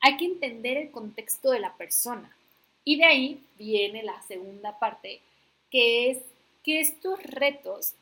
Hay 0.00 0.16
que 0.16 0.24
entender 0.24 0.76
el 0.76 0.90
contexto 0.90 1.52
de 1.52 1.60
la 1.60 1.74
persona. 1.74 2.36
Y 2.82 2.96
de 2.96 3.04
ahí 3.04 3.40
viene 3.56 4.02
la 4.02 4.20
segunda 4.22 4.80
parte, 4.80 5.20
que 5.70 6.10
es 6.10 6.18
que 6.64 6.80
estos 6.80 7.22
retos, 7.22 7.92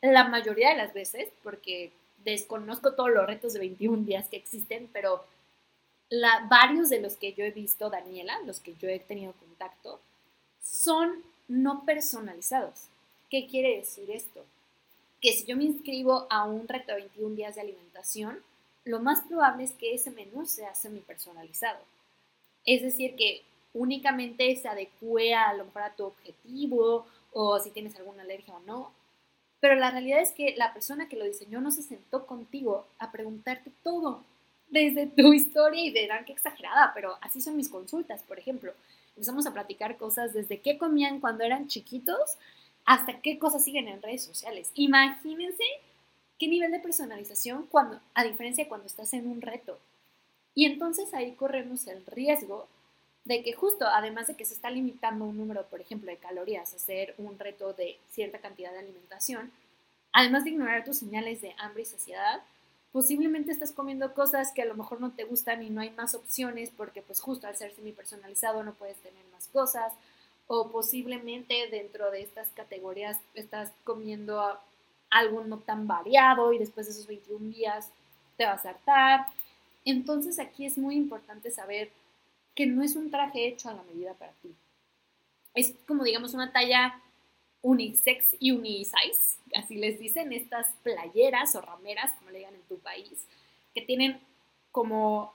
la 0.00 0.24
mayoría 0.24 0.70
de 0.70 0.78
las 0.78 0.94
veces, 0.94 1.28
porque 1.42 1.92
desconozco 2.24 2.94
todos 2.94 3.10
los 3.10 3.26
retos 3.26 3.52
de 3.52 3.60
21 3.60 4.04
días 4.04 4.28
que 4.28 4.36
existen, 4.36 4.88
pero 4.92 5.24
la, 6.08 6.46
varios 6.50 6.90
de 6.90 7.00
los 7.00 7.16
que 7.16 7.32
yo 7.32 7.44
he 7.44 7.50
visto, 7.50 7.90
Daniela, 7.90 8.38
los 8.44 8.60
que 8.60 8.74
yo 8.74 8.88
he 8.88 8.98
tenido 8.98 9.32
contacto, 9.32 10.00
son 10.62 11.22
no 11.48 11.84
personalizados. 11.84 12.86
¿Qué 13.30 13.46
quiere 13.46 13.76
decir 13.76 14.10
esto? 14.10 14.44
Que 15.20 15.32
si 15.32 15.44
yo 15.46 15.56
me 15.56 15.64
inscribo 15.64 16.26
a 16.30 16.44
un 16.44 16.68
reto 16.68 16.92
de 16.92 17.00
21 17.02 17.36
días 17.36 17.54
de 17.54 17.62
alimentación, 17.62 18.38
lo 18.84 19.00
más 19.00 19.22
probable 19.22 19.64
es 19.64 19.72
que 19.72 19.94
ese 19.94 20.10
menú 20.10 20.46
sea 20.46 20.74
semi-personalizado. 20.74 21.80
Es 22.64 22.82
decir, 22.82 23.16
que 23.16 23.42
únicamente 23.74 24.54
se 24.56 24.68
adecue 24.68 25.34
a 25.34 25.54
lo 25.54 25.64
mejor 25.64 25.82
a 25.82 25.94
tu 25.94 26.04
objetivo 26.04 27.06
o 27.32 27.58
si 27.58 27.70
tienes 27.70 27.96
alguna 27.96 28.22
alergia 28.22 28.54
o 28.54 28.60
no. 28.60 28.92
Pero 29.62 29.76
la 29.76 29.92
realidad 29.92 30.20
es 30.20 30.32
que 30.32 30.56
la 30.56 30.72
persona 30.72 31.08
que 31.08 31.14
lo 31.14 31.24
diseñó 31.24 31.60
no 31.60 31.70
se 31.70 31.84
sentó 31.84 32.26
contigo 32.26 32.84
a 32.98 33.12
preguntarte 33.12 33.70
todo, 33.84 34.24
desde 34.66 35.06
tu 35.06 35.32
historia 35.32 35.84
y 35.84 35.92
verán 35.92 36.24
qué 36.24 36.32
exagerada, 36.32 36.90
pero 36.96 37.16
así 37.20 37.40
son 37.40 37.56
mis 37.56 37.68
consultas, 37.68 38.24
por 38.24 38.40
ejemplo. 38.40 38.72
Empezamos 39.10 39.46
a 39.46 39.52
platicar 39.52 39.98
cosas 39.98 40.32
desde 40.32 40.60
qué 40.60 40.78
comían 40.78 41.20
cuando 41.20 41.44
eran 41.44 41.68
chiquitos 41.68 42.38
hasta 42.84 43.20
qué 43.20 43.38
cosas 43.38 43.62
siguen 43.62 43.86
en 43.86 44.02
redes 44.02 44.24
sociales. 44.24 44.72
Imagínense 44.74 45.62
qué 46.40 46.48
nivel 46.48 46.72
de 46.72 46.80
personalización 46.80 47.68
cuando, 47.70 48.00
a 48.14 48.24
diferencia 48.24 48.64
de 48.64 48.68
cuando 48.68 48.88
estás 48.88 49.12
en 49.12 49.28
un 49.28 49.42
reto. 49.42 49.78
Y 50.56 50.64
entonces 50.64 51.14
ahí 51.14 51.36
corremos 51.36 51.86
el 51.86 52.04
riesgo 52.06 52.66
de 53.24 53.42
que 53.42 53.52
justo, 53.52 53.86
además 53.86 54.26
de 54.26 54.34
que 54.34 54.44
se 54.44 54.54
está 54.54 54.70
limitando 54.70 55.24
un 55.24 55.36
número, 55.36 55.64
por 55.66 55.80
ejemplo, 55.80 56.10
de 56.10 56.16
calorías, 56.16 56.74
hacer 56.74 57.14
un 57.18 57.38
reto 57.38 57.72
de 57.72 57.98
cierta 58.10 58.38
cantidad 58.38 58.72
de 58.72 58.80
alimentación, 58.80 59.52
además 60.12 60.44
de 60.44 60.50
ignorar 60.50 60.84
tus 60.84 60.98
señales 60.98 61.40
de 61.40 61.54
hambre 61.58 61.82
y 61.82 61.86
saciedad, 61.86 62.42
posiblemente 62.92 63.52
estás 63.52 63.72
comiendo 63.72 64.12
cosas 64.12 64.52
que 64.52 64.62
a 64.62 64.66
lo 64.66 64.74
mejor 64.74 65.00
no 65.00 65.12
te 65.12 65.24
gustan 65.24 65.62
y 65.62 65.70
no 65.70 65.80
hay 65.80 65.90
más 65.90 66.14
opciones 66.14 66.70
porque 66.76 67.00
pues 67.00 67.20
justo 67.20 67.46
al 67.46 67.56
ser 67.56 67.74
semi 67.74 67.92
personalizado 67.92 68.62
no 68.62 68.74
puedes 68.74 68.98
tener 68.98 69.24
más 69.32 69.48
cosas 69.48 69.92
o 70.46 70.70
posiblemente 70.70 71.68
dentro 71.70 72.10
de 72.10 72.20
estas 72.22 72.48
categorías 72.50 73.18
estás 73.34 73.72
comiendo 73.84 74.58
algo 75.08 75.44
no 75.44 75.58
tan 75.58 75.86
variado 75.86 76.52
y 76.52 76.58
después 76.58 76.86
de 76.86 76.92
esos 76.92 77.06
21 77.06 77.50
días 77.50 77.90
te 78.36 78.44
vas 78.44 78.66
a 78.66 78.70
hartar. 78.70 79.26
Entonces 79.84 80.38
aquí 80.38 80.66
es 80.66 80.76
muy 80.76 80.96
importante 80.96 81.50
saber 81.50 81.90
que 82.54 82.66
no 82.66 82.82
es 82.82 82.96
un 82.96 83.10
traje 83.10 83.48
hecho 83.48 83.68
a 83.68 83.74
la 83.74 83.82
medida 83.82 84.14
para 84.14 84.32
ti. 84.42 84.54
Es 85.54 85.74
como 85.86 86.04
digamos 86.04 86.34
una 86.34 86.52
talla 86.52 87.00
unisex 87.62 88.36
y 88.40 88.50
unisize, 88.50 89.38
así 89.54 89.76
les 89.76 89.98
dicen 89.98 90.32
estas 90.32 90.66
playeras 90.82 91.54
o 91.54 91.60
rameras, 91.60 92.12
como 92.18 92.30
le 92.30 92.38
digan 92.38 92.54
en 92.54 92.62
tu 92.62 92.78
país, 92.78 93.24
que 93.74 93.82
tienen 93.82 94.20
como 94.72 95.34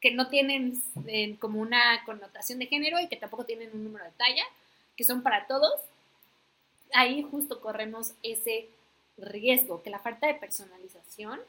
que 0.00 0.10
no 0.10 0.28
tienen 0.28 0.82
eh, 1.06 1.36
como 1.38 1.60
una 1.60 2.04
connotación 2.04 2.58
de 2.58 2.66
género 2.66 3.00
y 3.00 3.08
que 3.08 3.16
tampoco 3.16 3.46
tienen 3.46 3.70
un 3.72 3.84
número 3.84 4.04
de 4.04 4.10
talla, 4.10 4.44
que 4.96 5.04
son 5.04 5.22
para 5.22 5.46
todos. 5.46 5.80
Ahí 6.92 7.22
justo 7.22 7.62
corremos 7.62 8.12
ese 8.22 8.68
riesgo, 9.16 9.82
que 9.82 9.88
la 9.88 10.00
falta 10.00 10.26
de 10.26 10.34
personalización 10.34 11.40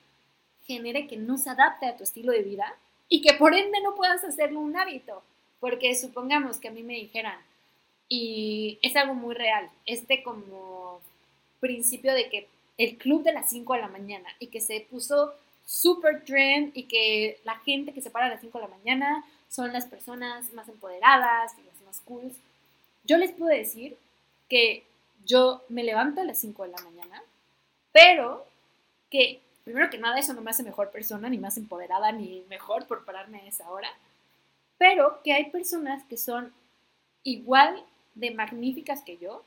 genere 0.66 1.08
que 1.08 1.18
no 1.18 1.38
se 1.38 1.50
adapte 1.50 1.86
a 1.86 1.98
tu 1.98 2.06
estilo 2.06 2.32
de 2.32 2.44
vida 2.44 2.74
y 3.10 3.22
que 3.22 3.34
por 3.34 3.54
ende 3.54 3.82
no 3.82 3.96
puedas 3.96 4.24
hacerlo 4.24 4.60
un 4.60 4.76
hábito. 4.78 5.24
Porque 5.60 5.96
supongamos 5.96 6.58
que 6.58 6.68
a 6.68 6.72
mí 6.72 6.84
me 6.84 6.96
dijeran, 6.96 7.40
y 8.08 8.78
es 8.82 8.96
algo 8.96 9.14
muy 9.14 9.34
real, 9.34 9.70
este 9.86 10.22
como 10.22 11.02
principio 11.60 12.14
de 12.14 12.30
que 12.30 12.48
el 12.78 12.98
club 12.98 13.24
de 13.24 13.34
las 13.34 13.50
5 13.50 13.74
de 13.74 13.82
la 13.82 13.88
mañana 13.88 14.30
y 14.40 14.48
que 14.48 14.62
se 14.62 14.82
puso 14.82 15.34
super 15.66 16.24
trend 16.24 16.72
y 16.76 16.84
que 16.84 17.40
la 17.44 17.56
gente 17.60 17.94
que 17.94 18.02
se 18.02 18.12
para 18.12 18.28
a 18.28 18.30
las 18.30 18.42
5 18.42 18.58
de 18.60 18.68
la 18.68 18.76
mañana 18.76 19.26
son 19.50 19.74
las 19.74 19.86
personas 19.86 20.52
más 20.54 20.68
empoderadas 20.70 21.54
y 21.58 21.66
las 21.66 21.82
más 21.86 22.02
cool. 22.02 22.32
Yo 23.04 23.18
les 23.18 23.32
puedo 23.32 23.50
decir 23.50 23.98
que 24.50 24.84
yo 25.26 25.64
me 25.70 25.84
levanto 25.84 26.22
a 26.22 26.26
las 26.26 26.38
5 26.40 26.64
de 26.64 26.70
la 26.70 26.82
mañana, 26.84 27.24
pero 27.92 28.46
que 29.10 29.40
primero 29.66 29.90
que 29.90 29.98
nada 29.98 30.18
eso 30.18 30.34
no 30.34 30.42
me 30.42 30.52
hace 30.52 30.64
mejor 30.64 30.92
persona, 30.92 31.30
ni 31.30 31.38
más 31.38 31.58
empoderada, 31.58 32.14
ni 32.14 32.46
mejor 32.50 32.88
por 32.88 33.04
pararme 33.04 33.40
a 33.40 33.48
esa 33.48 33.70
hora, 33.70 33.90
pero 34.78 35.22
que 35.24 35.34
hay 35.34 35.52
personas 35.52 36.04
que 36.06 36.18
son 36.18 36.54
igual 37.24 37.84
de 38.14 38.32
magníficas 38.32 39.04
que 39.04 39.18
yo 39.18 39.44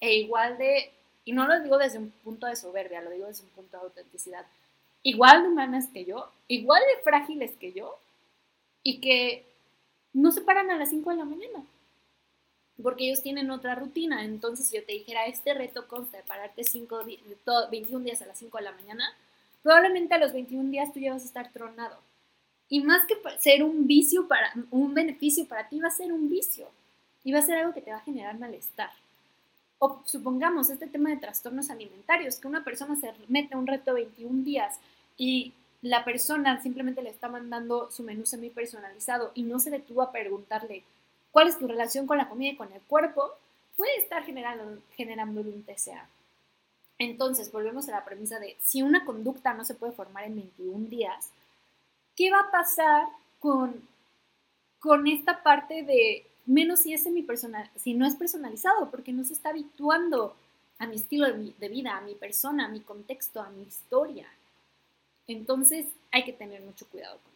e 0.00 0.14
igual 0.16 0.58
de, 0.58 0.90
y 1.24 1.32
no 1.32 1.46
lo 1.46 1.60
digo 1.60 1.78
desde 1.78 1.98
un 1.98 2.10
punto 2.24 2.48
de 2.48 2.56
soberbia, 2.56 3.00
lo 3.00 3.10
digo 3.10 3.28
desde 3.28 3.44
un 3.44 3.50
punto 3.50 3.76
de 3.76 3.84
autenticidad, 3.84 4.44
igual 5.04 5.42
de 5.42 5.48
humanas 5.48 5.88
que 5.92 6.04
yo, 6.04 6.32
igual 6.48 6.82
de 6.96 7.02
frágiles 7.02 7.52
que 7.60 7.72
yo 7.72 7.96
y 8.82 9.00
que 9.00 9.46
no 10.12 10.32
se 10.32 10.40
paran 10.40 10.70
a 10.72 10.76
las 10.76 10.90
5 10.90 11.10
de 11.10 11.16
la 11.16 11.24
mañana 11.24 11.64
porque 12.82 13.04
ellos 13.06 13.22
tienen 13.22 13.50
otra 13.50 13.74
rutina. 13.74 14.24
Entonces, 14.24 14.68
si 14.68 14.76
yo 14.76 14.84
te 14.84 14.92
dijera, 14.92 15.26
este 15.26 15.54
reto 15.54 15.86
consta 15.88 16.18
de 16.18 16.22
pararte 16.24 16.64
5, 16.64 17.04
21 17.70 18.04
días 18.04 18.22
a 18.22 18.26
las 18.26 18.38
5 18.38 18.58
de 18.58 18.64
la 18.64 18.72
mañana, 18.72 19.14
probablemente 19.62 20.14
a 20.14 20.18
los 20.18 20.32
21 20.32 20.70
días 20.70 20.92
tú 20.92 21.00
ya 21.00 21.12
vas 21.12 21.22
a 21.22 21.26
estar 21.26 21.52
tronado. 21.52 21.98
Y 22.68 22.80
más 22.80 23.06
que 23.06 23.16
ser 23.38 23.62
un 23.62 23.86
vicio 23.86 24.26
para, 24.28 24.52
un 24.70 24.94
beneficio 24.94 25.46
para 25.46 25.68
ti, 25.68 25.80
va 25.80 25.88
a 25.88 25.92
ser 25.92 26.12
un 26.12 26.28
vicio. 26.28 26.68
Y 27.24 27.32
va 27.32 27.40
a 27.40 27.42
ser 27.42 27.58
algo 27.58 27.74
que 27.74 27.82
te 27.82 27.90
va 27.90 27.98
a 27.98 28.00
generar 28.00 28.38
malestar. 28.38 28.90
O 29.78 30.00
supongamos 30.04 30.70
este 30.70 30.86
tema 30.86 31.10
de 31.10 31.16
trastornos 31.16 31.70
alimentarios, 31.70 32.36
que 32.36 32.48
una 32.48 32.64
persona 32.64 32.96
se 32.96 33.12
mete 33.28 33.54
a 33.54 33.58
un 33.58 33.66
reto 33.66 33.94
21 33.94 34.44
días 34.44 34.78
y 35.16 35.52
la 35.82 36.04
persona 36.04 36.62
simplemente 36.62 37.02
le 37.02 37.10
está 37.10 37.28
mandando 37.28 37.90
su 37.90 38.04
menú 38.04 38.24
semi 38.24 38.50
personalizado 38.50 39.32
y 39.34 39.42
no 39.42 39.58
se 39.58 39.70
detuvo 39.70 40.02
a 40.02 40.12
preguntarle, 40.12 40.84
cuál 41.32 41.48
es 41.48 41.58
tu 41.58 41.66
relación 41.66 42.06
con 42.06 42.18
la 42.18 42.28
comida 42.28 42.52
y 42.52 42.56
con 42.56 42.72
el 42.72 42.80
cuerpo, 42.82 43.32
puede 43.76 43.96
estar 43.96 44.24
generando, 44.24 44.78
un 45.40 45.64
TCA. 45.64 46.06
Entonces, 46.98 47.50
volvemos 47.50 47.88
a 47.88 47.92
la 47.92 48.04
premisa 48.04 48.38
de 48.38 48.56
si 48.60 48.82
una 48.82 49.04
conducta 49.04 49.54
no 49.54 49.64
se 49.64 49.74
puede 49.74 49.92
formar 49.92 50.24
en 50.24 50.36
21 50.36 50.88
días, 50.88 51.30
¿qué 52.16 52.30
va 52.30 52.40
a 52.40 52.50
pasar 52.50 53.06
con, 53.40 53.86
con 54.78 55.06
esta 55.06 55.42
parte 55.42 55.82
de 55.82 56.26
menos 56.46 56.80
si 56.80 56.94
es 56.94 57.04
si 57.76 57.94
no 57.94 58.06
es 58.06 58.14
personalizado, 58.14 58.90
porque 58.90 59.12
no 59.12 59.24
se 59.24 59.32
está 59.32 59.50
habituando 59.50 60.36
a 60.78 60.86
mi 60.86 60.96
estilo 60.96 61.26
de, 61.32 61.68
vida, 61.68 61.96
a 61.96 62.00
mi 62.00 62.14
persona, 62.14 62.66
a 62.66 62.68
mi 62.68 62.80
contexto, 62.80 63.40
a 63.40 63.50
mi 63.50 63.62
historia? 63.62 64.28
Entonces, 65.26 65.86
hay 66.10 66.24
que 66.24 66.32
tener 66.32 66.60
mucho 66.62 66.86
cuidado 66.88 67.18
con 67.18 67.32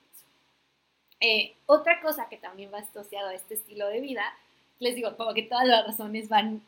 eh, 1.20 1.54
otra 1.66 2.00
cosa 2.00 2.28
que 2.28 2.36
también 2.36 2.72
va 2.72 2.78
asociado 2.78 3.28
a 3.28 3.34
este 3.34 3.54
estilo 3.54 3.88
de 3.88 4.00
vida, 4.00 4.22
les 4.78 4.94
digo, 4.94 5.16
como 5.16 5.32
que 5.32 5.42
todas 5.42 5.66
las 5.66 5.86
razones 5.86 6.28
van 6.28 6.62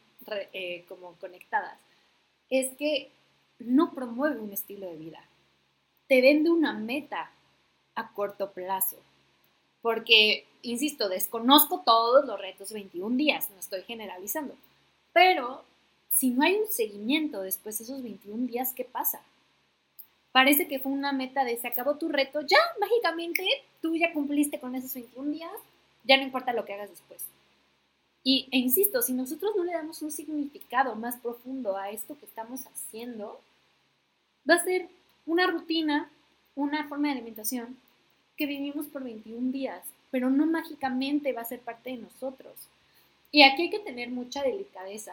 eh, 0.52 0.84
como 0.88 1.12
conectadas, 1.14 1.78
es 2.50 2.76
que 2.76 3.10
no 3.58 3.92
promueve 3.92 4.40
un 4.40 4.52
estilo 4.52 4.86
de 4.86 4.96
vida. 4.96 5.24
Te 6.06 6.20
vende 6.20 6.50
una 6.50 6.72
meta 6.72 7.30
a 7.94 8.12
corto 8.12 8.52
plazo. 8.52 8.96
Porque, 9.82 10.46
insisto, 10.62 11.08
desconozco 11.08 11.82
todos 11.84 12.24
los 12.26 12.40
retos 12.40 12.72
21 12.72 13.16
días, 13.16 13.50
no 13.50 13.60
estoy 13.60 13.82
generalizando. 13.82 14.54
Pero 15.12 15.64
si 16.12 16.30
no 16.30 16.44
hay 16.44 16.56
un 16.56 16.66
seguimiento 16.68 17.42
después 17.42 17.78
de 17.78 17.84
esos 17.84 18.02
21 18.02 18.46
días, 18.46 18.72
¿qué 18.72 18.84
pasa? 18.84 19.20
Parece 20.32 20.68
que 20.68 20.78
fue 20.78 20.92
una 20.92 21.12
meta 21.12 21.44
de 21.44 21.56
se 21.56 21.68
acabó 21.68 21.96
tu 21.96 22.08
reto, 22.08 22.40
ya 22.42 22.58
mágicamente 22.80 23.44
tú 23.80 23.96
ya 23.96 24.12
cumpliste 24.12 24.60
con 24.60 24.74
esos 24.74 24.94
21 24.94 25.30
días, 25.30 25.52
ya 26.04 26.16
no 26.16 26.22
importa 26.22 26.52
lo 26.52 26.64
que 26.64 26.74
hagas 26.74 26.90
después. 26.90 27.22
Y, 28.24 28.48
e 28.50 28.58
insisto, 28.58 29.00
si 29.02 29.12
nosotros 29.12 29.52
no 29.56 29.64
le 29.64 29.72
damos 29.72 30.02
un 30.02 30.10
significado 30.10 30.94
más 30.96 31.16
profundo 31.16 31.76
a 31.76 31.90
esto 31.90 32.18
que 32.18 32.26
estamos 32.26 32.66
haciendo, 32.66 33.40
va 34.48 34.54
a 34.54 34.64
ser 34.64 34.88
una 35.26 35.46
rutina, 35.46 36.10
una 36.54 36.88
forma 36.88 37.08
de 37.08 37.14
alimentación 37.14 37.76
que 38.36 38.46
vivimos 38.46 38.86
por 38.86 39.04
21 39.04 39.52
días, 39.52 39.84
pero 40.10 40.30
no 40.30 40.46
mágicamente 40.46 41.32
va 41.32 41.42
a 41.42 41.46
ser 41.46 41.60
parte 41.60 41.90
de 41.90 41.98
nosotros. 41.98 42.54
Y 43.30 43.42
aquí 43.42 43.62
hay 43.62 43.70
que 43.70 43.78
tener 43.78 44.10
mucha 44.10 44.42
delicadeza 44.42 45.12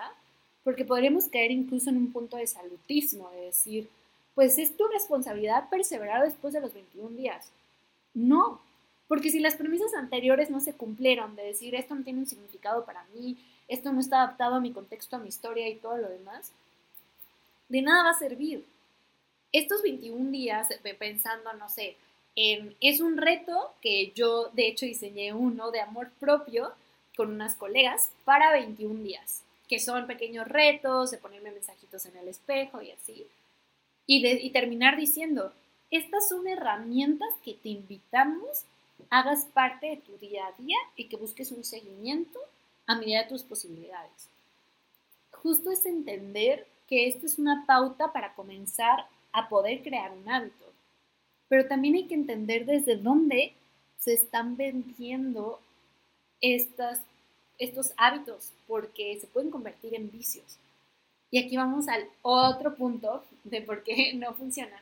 porque 0.63 0.85
podríamos 0.85 1.27
caer 1.27 1.51
incluso 1.51 1.89
en 1.89 1.97
un 1.97 2.11
punto 2.11 2.37
de 2.37 2.47
salutismo, 2.47 3.29
de 3.31 3.41
decir, 3.41 3.89
pues 4.33 4.57
es 4.57 4.75
tu 4.75 4.87
responsabilidad 4.87 5.69
perseverar 5.69 6.23
después 6.23 6.53
de 6.53 6.61
los 6.61 6.73
21 6.73 7.09
días. 7.15 7.47
No, 8.13 8.59
porque 9.07 9.29
si 9.29 9.39
las 9.39 9.55
premisas 9.55 9.93
anteriores 9.93 10.49
no 10.49 10.59
se 10.59 10.73
cumplieron, 10.73 11.35
de 11.35 11.43
decir 11.43 11.75
esto 11.75 11.95
no 11.95 12.03
tiene 12.03 12.19
un 12.19 12.27
significado 12.27 12.85
para 12.85 13.05
mí, 13.13 13.37
esto 13.67 13.91
no 13.91 13.99
está 13.99 14.23
adaptado 14.23 14.55
a 14.55 14.59
mi 14.59 14.71
contexto, 14.71 15.15
a 15.15 15.19
mi 15.19 15.29
historia 15.29 15.67
y 15.69 15.75
todo 15.75 15.97
lo 15.97 16.09
demás, 16.09 16.51
de 17.69 17.81
nada 17.81 18.03
va 18.03 18.09
a 18.11 18.19
servir. 18.19 18.65
Estos 19.51 19.81
21 19.81 20.31
días, 20.31 20.67
pensando, 20.99 21.53
no 21.53 21.69
sé, 21.69 21.95
en, 22.35 22.75
es 22.81 22.99
un 22.99 23.17
reto 23.17 23.73
que 23.81 24.11
yo 24.11 24.49
de 24.53 24.67
hecho 24.67 24.85
diseñé 24.85 25.33
uno 25.33 25.71
de 25.71 25.79
amor 25.79 26.09
propio 26.19 26.73
con 27.15 27.31
unas 27.31 27.55
colegas 27.55 28.11
para 28.25 28.51
21 28.51 29.03
días 29.03 29.45
que 29.67 29.79
son 29.79 30.07
pequeños 30.07 30.47
retos, 30.47 31.11
de 31.11 31.17
ponerme 31.17 31.51
mensajitos 31.51 32.05
en 32.05 32.17
el 32.17 32.27
espejo 32.27 32.81
y 32.81 32.91
así. 32.91 33.27
Y, 34.07 34.25
y 34.25 34.49
terminar 34.51 34.97
diciendo, 34.97 35.51
estas 35.89 36.29
son 36.29 36.47
herramientas 36.47 37.29
que 37.43 37.53
te 37.53 37.69
invitamos 37.69 38.63
hagas 39.09 39.45
parte 39.45 39.87
de 39.87 39.97
tu 39.97 40.17
día 40.17 40.47
a 40.47 40.61
día 40.61 40.77
y 40.95 41.07
que 41.07 41.17
busques 41.17 41.51
un 41.51 41.63
seguimiento 41.63 42.39
a 42.87 42.95
medida 42.95 43.23
de 43.23 43.29
tus 43.29 43.43
posibilidades. 43.43 44.29
Justo 45.31 45.71
es 45.71 45.85
entender 45.85 46.67
que 46.87 47.07
esto 47.07 47.25
es 47.25 47.39
una 47.39 47.65
pauta 47.65 48.11
para 48.13 48.33
comenzar 48.35 49.07
a 49.31 49.49
poder 49.49 49.83
crear 49.83 50.11
un 50.11 50.29
hábito. 50.29 50.65
Pero 51.47 51.67
también 51.67 51.95
hay 51.95 52.07
que 52.07 52.15
entender 52.15 52.65
desde 52.65 52.95
dónde 52.95 53.53
se 53.99 54.13
están 54.13 54.55
vendiendo 54.57 55.59
estas 56.41 57.01
estos 57.57 57.93
hábitos 57.97 58.51
porque 58.67 59.17
se 59.19 59.27
pueden 59.27 59.51
convertir 59.51 59.95
en 59.95 60.11
vicios. 60.11 60.57
Y 61.31 61.39
aquí 61.39 61.57
vamos 61.57 61.87
al 61.87 62.07
otro 62.21 62.75
punto 62.75 63.23
de 63.43 63.61
por 63.61 63.83
qué 63.83 64.13
no 64.15 64.33
funcionan, 64.33 64.81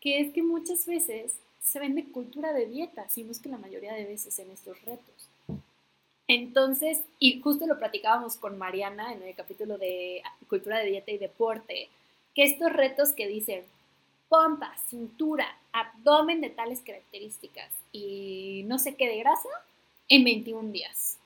que 0.00 0.20
es 0.20 0.32
que 0.32 0.42
muchas 0.42 0.86
veces 0.86 1.32
se 1.64 1.80
vende 1.80 2.04
cultura 2.04 2.52
de 2.52 2.66
dieta, 2.66 3.08
si 3.08 3.24
no 3.24 3.32
es 3.32 3.40
que 3.40 3.48
la 3.48 3.58
mayoría 3.58 3.94
de 3.94 4.04
veces 4.04 4.38
en 4.38 4.50
estos 4.50 4.80
retos. 4.82 5.28
Entonces, 6.28 7.02
y 7.18 7.40
justo 7.40 7.66
lo 7.66 7.78
platicábamos 7.78 8.36
con 8.36 8.58
Mariana 8.58 9.12
en 9.12 9.22
el 9.22 9.34
capítulo 9.34 9.78
de 9.78 10.22
cultura 10.48 10.78
de 10.78 10.90
dieta 10.90 11.10
y 11.10 11.18
deporte, 11.18 11.88
que 12.34 12.44
estos 12.44 12.72
retos 12.72 13.12
que 13.12 13.26
dicen 13.26 13.62
pompa, 14.28 14.76
cintura, 14.88 15.46
abdomen 15.72 16.40
de 16.40 16.50
tales 16.50 16.80
características 16.80 17.70
y 17.92 18.62
no 18.66 18.78
sé 18.78 18.94
qué 18.94 19.08
de 19.08 19.18
grasa 19.18 19.48
en 20.08 20.24
21 20.24 20.70
días. 20.70 21.18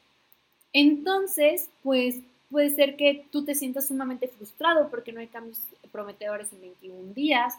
Entonces, 0.73 1.68
pues 1.83 2.16
puede 2.50 2.71
ser 2.71 2.97
que 2.97 3.25
tú 3.30 3.45
te 3.45 3.54
sientas 3.54 3.88
sumamente 3.88 4.28
frustrado 4.28 4.88
porque 4.88 5.12
no 5.12 5.21
hay 5.21 5.28
cambios 5.28 5.61
prometedores 5.90 6.52
en 6.52 6.61
21 6.61 7.14
días, 7.14 7.54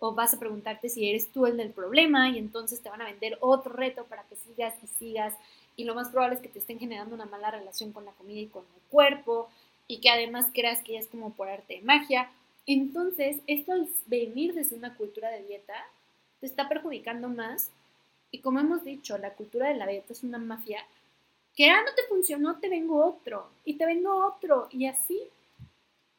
o 0.00 0.12
vas 0.14 0.34
a 0.34 0.38
preguntarte 0.38 0.88
si 0.88 1.08
eres 1.08 1.28
tú 1.28 1.46
el 1.46 1.56
del 1.56 1.70
problema 1.70 2.28
y 2.30 2.38
entonces 2.38 2.80
te 2.80 2.90
van 2.90 3.02
a 3.02 3.06
vender 3.06 3.38
otro 3.40 3.72
reto 3.72 4.04
para 4.06 4.24
que 4.24 4.34
sigas 4.34 4.74
y 4.82 4.86
sigas 4.88 5.34
y 5.76 5.84
lo 5.84 5.94
más 5.94 6.08
probable 6.08 6.36
es 6.36 6.42
que 6.42 6.48
te 6.48 6.58
estén 6.58 6.78
generando 6.78 7.14
una 7.14 7.26
mala 7.26 7.52
relación 7.52 7.92
con 7.92 8.04
la 8.04 8.12
comida 8.12 8.40
y 8.40 8.46
con 8.46 8.64
el 8.74 8.82
cuerpo 8.90 9.48
y 9.86 10.00
que 10.00 10.10
además 10.10 10.46
creas 10.52 10.82
que 10.82 10.94
ya 10.94 10.98
es 10.98 11.08
como 11.08 11.32
por 11.32 11.48
arte 11.48 11.74
de 11.74 11.82
magia. 11.82 12.30
Entonces, 12.66 13.38
esto 13.46 13.72
al 13.72 13.88
venir 14.06 14.54
desde 14.54 14.76
una 14.76 14.96
cultura 14.96 15.30
de 15.30 15.44
dieta 15.44 15.74
te 16.40 16.46
está 16.46 16.68
perjudicando 16.68 17.28
más 17.28 17.70
y 18.30 18.38
como 18.40 18.60
hemos 18.60 18.84
dicho, 18.84 19.18
la 19.18 19.34
cultura 19.34 19.68
de 19.68 19.76
la 19.76 19.86
dieta 19.86 20.12
es 20.12 20.22
una 20.22 20.38
mafia 20.38 20.84
que 21.56 21.68
ah, 21.68 21.82
no 21.84 21.94
te 21.94 22.02
funcionó, 22.08 22.58
te 22.58 22.68
vengo 22.68 23.04
otro, 23.04 23.48
y 23.64 23.74
te 23.74 23.86
vengo 23.86 24.26
otro, 24.26 24.68
y 24.70 24.86
así. 24.86 25.20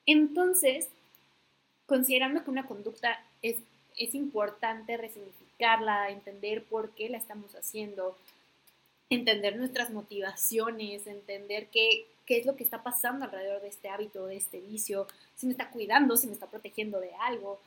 Entonces, 0.06 0.90
considerando 1.86 2.44
que 2.44 2.52
una 2.52 2.68
conducta 2.68 3.24
es, 3.42 3.58
es 4.04 4.16
importante 4.16 4.98
resignificarla, 4.98 6.10
entender 6.10 6.64
por 6.64 6.92
qué 6.92 7.10
la 7.10 7.18
estamos 7.18 7.54
haciendo, 7.56 8.18
entender 9.10 9.58
nuestras 9.58 9.92
motivaciones, 9.92 11.06
entender 11.06 11.68
qué, 11.68 12.06
qué 12.26 12.40
es 12.40 12.46
lo 12.46 12.56
que 12.56 12.64
está 12.64 12.82
pasando 12.82 13.26
alrededor 13.26 13.62
de 13.62 13.68
este 13.68 13.90
hábito, 13.90 14.26
de 14.26 14.38
este 14.38 14.60
vicio, 14.60 15.08
si 15.36 15.46
me 15.46 15.52
está 15.52 15.70
cuidando, 15.70 16.18
si 16.18 16.28
me 16.28 16.34
está 16.34 16.48
protegiendo 16.48 17.00
de 17.00 17.12
algo, 17.20 17.60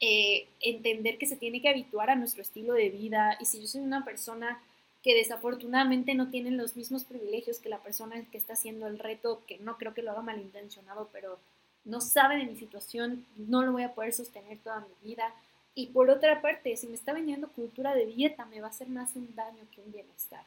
eh, 0.00 0.48
entender 0.60 1.18
que 1.18 1.26
se 1.26 1.36
tiene 1.36 1.62
que 1.62 1.68
habituar 1.68 2.10
a 2.10 2.16
nuestro 2.16 2.42
estilo 2.42 2.74
de 2.74 2.90
vida 2.90 3.36
y 3.40 3.46
si 3.46 3.60
yo 3.60 3.66
soy 3.66 3.82
una 3.82 4.04
persona 4.04 4.60
que 5.02 5.14
desafortunadamente 5.14 6.14
no 6.14 6.30
tienen 6.30 6.56
los 6.56 6.76
mismos 6.76 7.04
privilegios 7.04 7.60
que 7.60 7.68
la 7.68 7.78
persona 7.78 8.20
que 8.30 8.38
está 8.38 8.54
haciendo 8.54 8.88
el 8.88 8.98
reto, 8.98 9.40
que 9.46 9.58
no 9.58 9.78
creo 9.78 9.94
que 9.94 10.02
lo 10.02 10.10
haga 10.10 10.20
malintencionado, 10.20 11.08
pero 11.12 11.38
no 11.84 12.00
sabe 12.00 12.36
de 12.36 12.46
mi 12.46 12.56
situación, 12.56 13.24
no 13.36 13.62
lo 13.62 13.70
voy 13.70 13.84
a 13.84 13.94
poder 13.94 14.12
sostener 14.12 14.58
toda 14.58 14.80
mi 14.80 15.08
vida. 15.08 15.32
Y 15.78 15.88
por 15.88 16.08
otra 16.08 16.40
parte, 16.40 16.74
si 16.78 16.86
me 16.86 16.94
está 16.94 17.12
vendiendo 17.12 17.48
cultura 17.48 17.94
de 17.94 18.06
dieta, 18.06 18.46
me 18.46 18.62
va 18.62 18.68
a 18.68 18.70
hacer 18.70 18.88
más 18.88 19.14
un 19.14 19.32
daño 19.36 19.62
que 19.70 19.82
un 19.82 19.92
bienestar. 19.92 20.42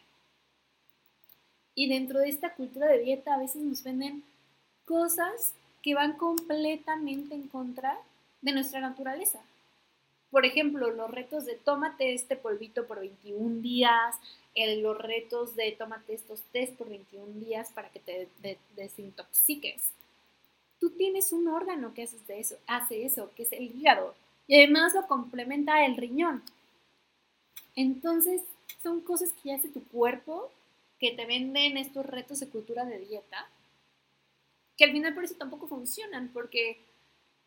Y 1.75 1.87
dentro 1.87 2.19
de 2.19 2.29
esta 2.29 2.55
cultura 2.55 2.87
de 2.87 2.97
dieta 2.97 3.35
a 3.35 3.37
veces 3.37 3.61
nos 3.61 3.83
venden 3.83 4.23
cosas 4.85 5.53
que 5.83 5.93
van 5.93 6.17
completamente 6.17 7.35
en 7.35 7.47
contra 7.47 7.95
de 8.41 8.53
nuestra 8.53 8.81
naturaleza. 8.81 9.39
Por 10.31 10.47
ejemplo, 10.47 10.89
los 10.89 11.11
retos 11.11 11.45
de 11.45 11.55
tómate 11.55 12.15
este 12.15 12.35
polvito 12.35 12.87
por 12.87 12.99
21 12.99 13.61
días, 13.61 14.15
los 14.55 14.97
retos 14.97 15.55
de 15.55 15.71
tómate 15.73 16.15
estos 16.15 16.41
test 16.51 16.73
por 16.73 16.89
21 16.89 17.39
días 17.39 17.71
para 17.71 17.89
que 17.89 17.99
te 17.99 18.27
desintoxiques. 18.75 19.83
Tú 20.79 20.89
tienes 20.89 21.31
un 21.33 21.47
órgano 21.49 21.93
que 21.93 22.03
hace 22.03 22.17
eso, 22.29 22.57
hace 22.65 23.05
eso, 23.05 23.29
que 23.35 23.43
es 23.43 23.51
el 23.51 23.75
hígado, 23.75 24.15
y 24.49 24.57
además 24.57 24.95
lo 24.95 25.07
complementa 25.07 25.85
el 25.85 25.95
riñón. 25.95 26.43
Entonces, 27.75 28.41
son 28.81 28.99
cosas 29.01 29.31
que 29.43 29.53
hace 29.53 29.69
tu 29.69 29.83
cuerpo 29.85 30.51
que 30.99 31.11
te 31.11 31.25
venden 31.25 31.77
estos 31.77 32.03
retos 32.05 32.39
de 32.39 32.49
cultura 32.49 32.83
de 32.83 32.97
dieta, 32.97 33.47
que 34.75 34.85
al 34.85 34.91
final 34.91 35.13
por 35.13 35.23
eso 35.23 35.35
tampoco 35.35 35.67
funcionan, 35.67 36.29
porque 36.33 36.79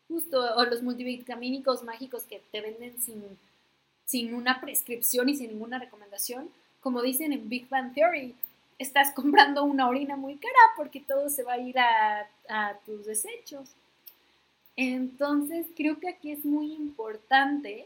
justo, 0.07 0.39
o 0.55 0.63
los 0.63 0.81
multivitamínicos 0.81 1.83
mágicos 1.83 2.23
que 2.23 2.41
te 2.51 2.61
venden 2.61 2.99
sin, 3.01 3.21
sin 4.05 4.33
una 4.33 4.61
prescripción 4.61 5.27
y 5.27 5.35
sin 5.35 5.49
ninguna 5.49 5.79
recomendación, 5.79 6.49
como 6.79 7.01
dicen 7.01 7.33
en 7.33 7.49
Big 7.49 7.67
Bang 7.67 7.93
Theory, 7.93 8.33
estás 8.79 9.11
comprando 9.15 9.65
una 9.65 9.89
orina 9.89 10.15
muy 10.15 10.37
cara 10.37 10.59
porque 10.77 11.01
todo 11.01 11.29
se 11.29 11.43
va 11.43 11.53
a 11.53 11.59
ir 11.59 11.77
a, 11.77 12.29
tus 12.85 13.05
desechos. 13.05 13.69
Entonces, 14.75 15.67
creo 15.75 15.99
que 15.99 16.09
aquí 16.09 16.31
es 16.31 16.45
muy 16.45 16.73
importante 16.73 17.85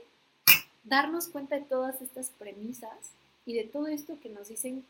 darnos 0.83 1.27
cuenta 1.27 1.55
de 1.55 1.65
todas 1.65 2.01
estas 2.01 2.29
premisas 2.29 3.11
y 3.45 3.53
de 3.53 3.63
todo 3.63 3.87
esto 3.87 4.19
que 4.21 4.29
nos 4.29 4.47
dicen, 4.47 4.85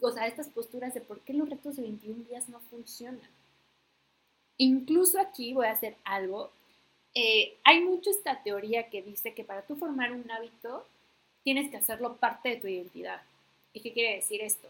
o 0.00 0.10
sea, 0.10 0.26
estas 0.26 0.48
posturas 0.48 0.94
de 0.94 1.00
por 1.00 1.20
qué 1.20 1.32
los 1.32 1.48
retos 1.48 1.76
de 1.76 1.82
21 1.82 2.24
días 2.24 2.48
no 2.48 2.60
funcionan. 2.60 3.28
Incluso 4.58 5.18
aquí 5.20 5.54
voy 5.54 5.66
a 5.66 5.72
hacer 5.72 5.96
algo. 6.04 6.50
Eh, 7.14 7.56
hay 7.64 7.80
mucho 7.80 8.10
esta 8.10 8.42
teoría 8.42 8.90
que 8.90 9.02
dice 9.02 9.32
que 9.32 9.44
para 9.44 9.62
tú 9.62 9.76
formar 9.76 10.12
un 10.12 10.30
hábito 10.30 10.86
tienes 11.42 11.70
que 11.70 11.78
hacerlo 11.78 12.16
parte 12.16 12.50
de 12.50 12.56
tu 12.56 12.66
identidad. 12.66 13.22
¿Y 13.72 13.80
qué 13.80 13.92
quiere 13.92 14.16
decir 14.16 14.40
esto? 14.42 14.68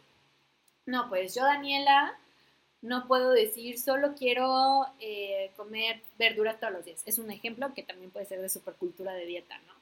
No, 0.87 1.09
pues 1.09 1.35
yo, 1.35 1.43
Daniela, 1.43 2.19
no 2.81 3.07
puedo 3.07 3.31
decir 3.33 3.79
solo 3.79 4.15
quiero 4.15 4.87
eh, 5.01 5.51
comer 5.57 6.01
verduras 6.19 6.61
todos 6.61 6.73
los 6.73 6.85
días. 6.85 7.03
Es 7.07 7.19
un 7.19 7.31
ejemplo 7.31 7.75
que 7.75 7.83
también 7.83 8.11
puede 8.11 8.27
ser 8.27 8.41
de 8.41 8.49
supercultura 8.49 9.15
de 9.15 9.27
dieta, 9.27 9.59
¿no? 9.67 9.75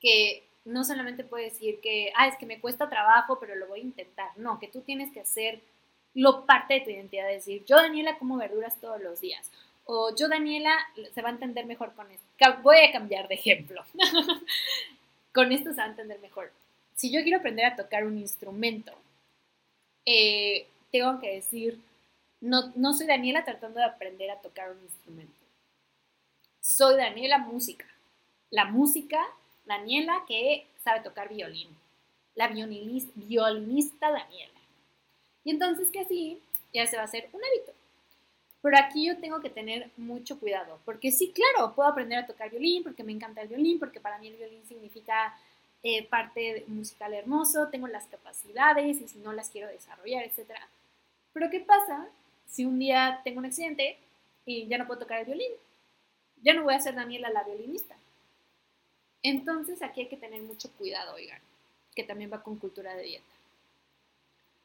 Que 0.00 0.44
no 0.64 0.84
solamente 0.84 1.24
puede 1.24 1.44
decir 1.44 1.80
que, 1.80 2.12
ah, 2.16 2.26
es 2.26 2.36
que 2.38 2.46
me 2.46 2.60
cuesta 2.60 2.88
trabajo, 2.88 3.38
pero 3.38 3.54
lo 3.54 3.68
voy 3.68 3.80
a 3.80 3.84
intentar. 3.84 4.30
No, 4.36 4.58
que 4.58 4.68
tú 4.68 4.80
tienes 4.80 5.12
que 5.12 5.20
hacer 5.20 5.60
lo 6.14 6.46
parte 6.46 6.74
de 6.74 6.80
tu 6.80 6.90
identidad, 6.90 7.28
decir, 7.28 7.64
yo, 7.66 7.76
Daniela, 7.76 8.18
como 8.18 8.38
verduras 8.38 8.80
todos 8.80 9.00
los 9.00 9.20
días. 9.20 9.50
O 9.84 10.14
yo, 10.16 10.28
Daniela, 10.28 10.74
se 11.14 11.22
va 11.22 11.28
a 11.28 11.32
entender 11.32 11.66
mejor 11.66 11.94
con 11.94 12.10
esto. 12.10 12.26
Voy 12.62 12.78
a 12.78 12.90
cambiar 12.90 13.28
de 13.28 13.34
ejemplo. 13.34 13.84
con 15.32 15.52
esto 15.52 15.70
se 15.70 15.76
va 15.76 15.84
a 15.84 15.90
entender 15.90 16.18
mejor. 16.20 16.50
Si 16.94 17.12
yo 17.12 17.22
quiero 17.22 17.38
aprender 17.38 17.66
a 17.66 17.76
tocar 17.76 18.04
un 18.04 18.18
instrumento, 18.18 18.92
eh, 20.06 20.66
tengo 20.90 21.20
que 21.20 21.34
decir, 21.34 21.78
no, 22.46 22.72
no 22.76 22.94
soy 22.94 23.06
Daniela 23.06 23.44
tratando 23.44 23.80
de 23.80 23.86
aprender 23.86 24.30
a 24.30 24.40
tocar 24.40 24.70
un 24.70 24.80
instrumento. 24.82 25.34
Soy 26.60 26.96
Daniela 26.96 27.38
música. 27.38 27.86
La 28.50 28.66
música, 28.66 29.20
Daniela 29.64 30.24
que 30.28 30.66
sabe 30.82 31.00
tocar 31.00 31.28
violín. 31.28 31.68
La 32.36 32.48
violinista, 32.48 33.12
violinista 33.16 34.10
Daniela. 34.10 34.60
Y 35.42 35.50
entonces 35.50 35.88
que 35.90 36.00
así 36.00 36.40
ya 36.72 36.86
se 36.86 36.96
va 36.96 37.02
a 37.02 37.06
hacer 37.06 37.28
un 37.32 37.40
hábito. 37.44 37.72
Pero 38.62 38.78
aquí 38.78 39.06
yo 39.06 39.18
tengo 39.18 39.40
que 39.40 39.50
tener 39.50 39.90
mucho 39.96 40.40
cuidado, 40.40 40.80
porque 40.84 41.12
sí, 41.12 41.32
claro, 41.32 41.74
puedo 41.74 41.88
aprender 41.88 42.18
a 42.18 42.26
tocar 42.26 42.50
violín, 42.50 42.82
porque 42.82 43.04
me 43.04 43.12
encanta 43.12 43.42
el 43.42 43.48
violín, 43.48 43.78
porque 43.78 44.00
para 44.00 44.18
mí 44.18 44.28
el 44.28 44.36
violín 44.36 44.66
significa 44.66 45.36
eh, 45.84 46.04
parte 46.08 46.64
musical 46.66 47.14
hermoso, 47.14 47.68
tengo 47.68 47.86
las 47.86 48.06
capacidades 48.06 49.00
y 49.00 49.06
si 49.06 49.18
no 49.18 49.32
las 49.32 49.50
quiero 49.50 49.68
desarrollar, 49.68 50.24
etc. 50.24 50.50
Pero 51.32 51.48
¿qué 51.48 51.60
pasa 51.60 52.08
si 52.48 52.64
un 52.64 52.78
día 52.78 53.20
tengo 53.24 53.38
un 53.38 53.46
accidente 53.46 53.98
y 54.44 54.66
ya 54.66 54.78
no 54.78 54.86
puedo 54.86 55.00
tocar 55.00 55.20
el 55.20 55.26
violín. 55.26 55.52
Ya 56.42 56.54
no 56.54 56.62
voy 56.62 56.74
a 56.74 56.80
ser 56.80 56.94
Daniela 56.94 57.30
la 57.30 57.44
violinista. 57.44 57.96
Entonces 59.22 59.82
aquí 59.82 60.02
hay 60.02 60.08
que 60.08 60.16
tener 60.16 60.40
mucho 60.42 60.70
cuidado, 60.72 61.14
oigan, 61.14 61.40
que 61.94 62.04
también 62.04 62.32
va 62.32 62.42
con 62.42 62.58
cultura 62.58 62.94
de 62.94 63.02
dieta. 63.02 63.24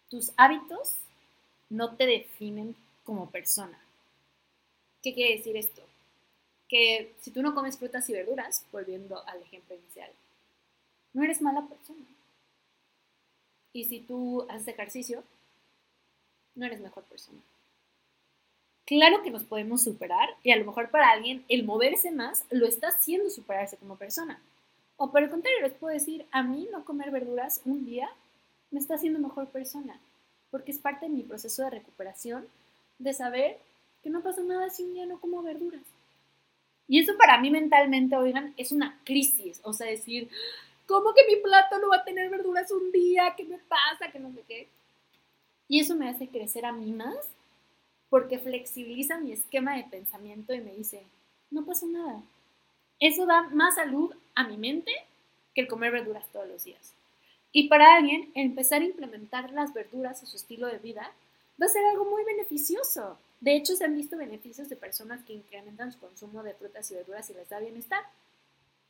Tus 0.10 0.32
hábitos 0.38 0.98
no 1.70 1.96
te 1.96 2.06
definen 2.06 2.76
como 3.04 3.30
persona. 3.30 3.80
¿Qué 5.02 5.14
quiere 5.14 5.38
decir 5.38 5.58
esto? 5.58 5.82
Que 6.68 7.14
si 7.22 7.32
tú 7.32 7.42
no 7.42 7.56
comes 7.56 7.78
frutas 7.78 8.08
y 8.10 8.14
verduras, 8.14 8.66
volviendo 8.72 9.26
al 9.28 9.42
ejemplo 9.42 9.76
inicial, 9.76 10.12
no 11.14 11.24
eres 11.24 11.42
mala 11.42 11.66
persona. 11.66 12.06
Y 13.74 13.86
si 13.86 14.02
tú 14.02 14.46
haces 14.50 14.68
ejercicio, 14.68 15.24
no 16.56 16.66
eres 16.66 16.82
mejor 16.82 17.04
persona. 17.06 17.40
Claro 18.92 19.24
que 19.24 19.32
nos 19.32 19.46
podemos 19.46 19.82
superar 19.82 20.28
y 20.44 20.52
a 20.52 20.58
lo 20.58 20.66
mejor 20.66 20.90
para 20.90 21.12
alguien 21.12 21.46
el 21.48 21.64
moverse 21.64 22.12
más 22.12 22.44
lo 22.50 22.68
está 22.68 22.90
haciendo 22.90 23.30
superarse 23.30 23.78
como 23.78 23.96
persona. 23.96 24.42
O 24.98 25.12
por 25.14 25.24
el 25.24 25.30
contrario, 25.30 25.62
les 25.62 25.72
puedo 25.72 25.94
decir, 25.94 26.26
a 26.30 26.44
mí 26.44 26.68
no 26.74 26.84
comer 26.84 27.10
verduras 27.10 27.62
un 27.64 27.86
día 27.86 28.10
me 28.70 28.82
está 28.82 28.96
haciendo 28.96 29.18
mejor 29.18 29.48
persona, 29.48 29.98
porque 30.50 30.72
es 30.72 30.78
parte 30.78 31.06
de 31.06 31.14
mi 31.14 31.24
proceso 31.24 31.64
de 31.64 31.70
recuperación 31.70 32.46
de 33.00 33.14
saber 33.14 33.60
que 34.04 34.10
no 34.10 34.24
pasa 34.24 34.42
nada 34.42 34.70
si 34.70 34.84
un 34.84 34.94
día 34.94 35.06
no 35.06 35.22
como 35.22 35.42
verduras. 35.42 35.84
Y 36.90 37.00
eso 37.00 37.14
para 37.18 37.40
mí 37.40 37.50
mentalmente, 37.50 38.18
oigan, 38.18 38.54
es 38.58 38.74
una 38.74 39.00
crisis. 39.06 39.62
O 39.64 39.72
sea, 39.72 39.88
decir, 39.88 40.30
¿cómo 40.86 41.14
que 41.14 41.34
mi 41.34 41.42
plato 41.42 41.80
no 41.80 41.88
va 41.88 41.96
a 41.96 42.04
tener 42.04 42.30
verduras 42.30 42.70
un 42.72 42.92
día? 42.92 43.36
¿Qué 43.38 43.46
me 43.46 43.58
pasa? 43.58 44.12
Que 44.12 44.20
no 44.20 44.34
sé 44.34 44.44
qué. 44.46 44.68
Y 45.70 45.80
eso 45.80 45.96
me 45.96 46.10
hace 46.10 46.28
crecer 46.28 46.66
a 46.66 46.74
mí 46.74 46.92
más 46.92 47.16
porque 48.12 48.40
flexibiliza 48.40 49.18
mi 49.20 49.32
esquema 49.32 49.78
de 49.78 49.86
pensamiento 49.86 50.54
y 50.54 50.60
me 50.60 50.74
dice, 50.74 51.02
no 51.50 51.66
pasa 51.66 51.86
nada. 51.86 52.22
Eso 53.00 53.26
da 53.26 53.44
más 53.44 53.76
salud 53.76 54.14
a 54.36 54.44
mi 54.44 54.58
mente 54.58 54.92
que 55.56 55.62
el 55.62 55.70
comer 55.70 55.94
verduras 55.94 56.28
todos 56.34 56.46
los 56.50 56.66
días. 56.66 56.94
Y 57.54 57.70
para 57.70 57.96
alguien, 57.96 58.30
empezar 58.36 58.82
a 58.82 58.86
implementar 58.86 59.52
las 59.52 59.74
verduras 59.74 60.22
a 60.22 60.26
su 60.26 60.36
estilo 60.36 60.68
de 60.68 60.78
vida 60.80 61.10
va 61.60 61.66
a 61.68 61.70
ser 61.70 61.86
algo 61.86 62.04
muy 62.04 62.26
beneficioso. 62.26 63.18
De 63.40 63.56
hecho, 63.56 63.78
se 63.78 63.86
han 63.86 63.96
visto 63.96 64.18
beneficios 64.18 64.68
de 64.68 64.76
personas 64.76 65.24
que 65.24 65.34
incrementan 65.34 65.94
su 65.94 66.00
consumo 66.00 66.44
de 66.44 66.54
frutas 66.54 66.92
y 66.92 66.96
verduras 66.96 67.30
y 67.30 67.34
les 67.34 67.48
da 67.48 67.60
bienestar. 67.60 68.04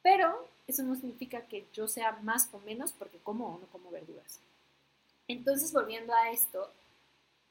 Pero 0.01 0.47
eso 0.65 0.81
no 0.81 0.95
significa 0.95 1.41
que 1.41 1.67
yo 1.73 1.87
sea 1.87 2.13
más 2.23 2.49
o 2.53 2.59
menos 2.61 2.91
porque 2.91 3.19
como 3.19 3.49
o 3.49 3.59
no 3.59 3.67
como 3.67 3.91
verduras. 3.91 4.39
Entonces, 5.27 5.71
volviendo 5.71 6.11
a 6.11 6.31
esto, 6.31 6.71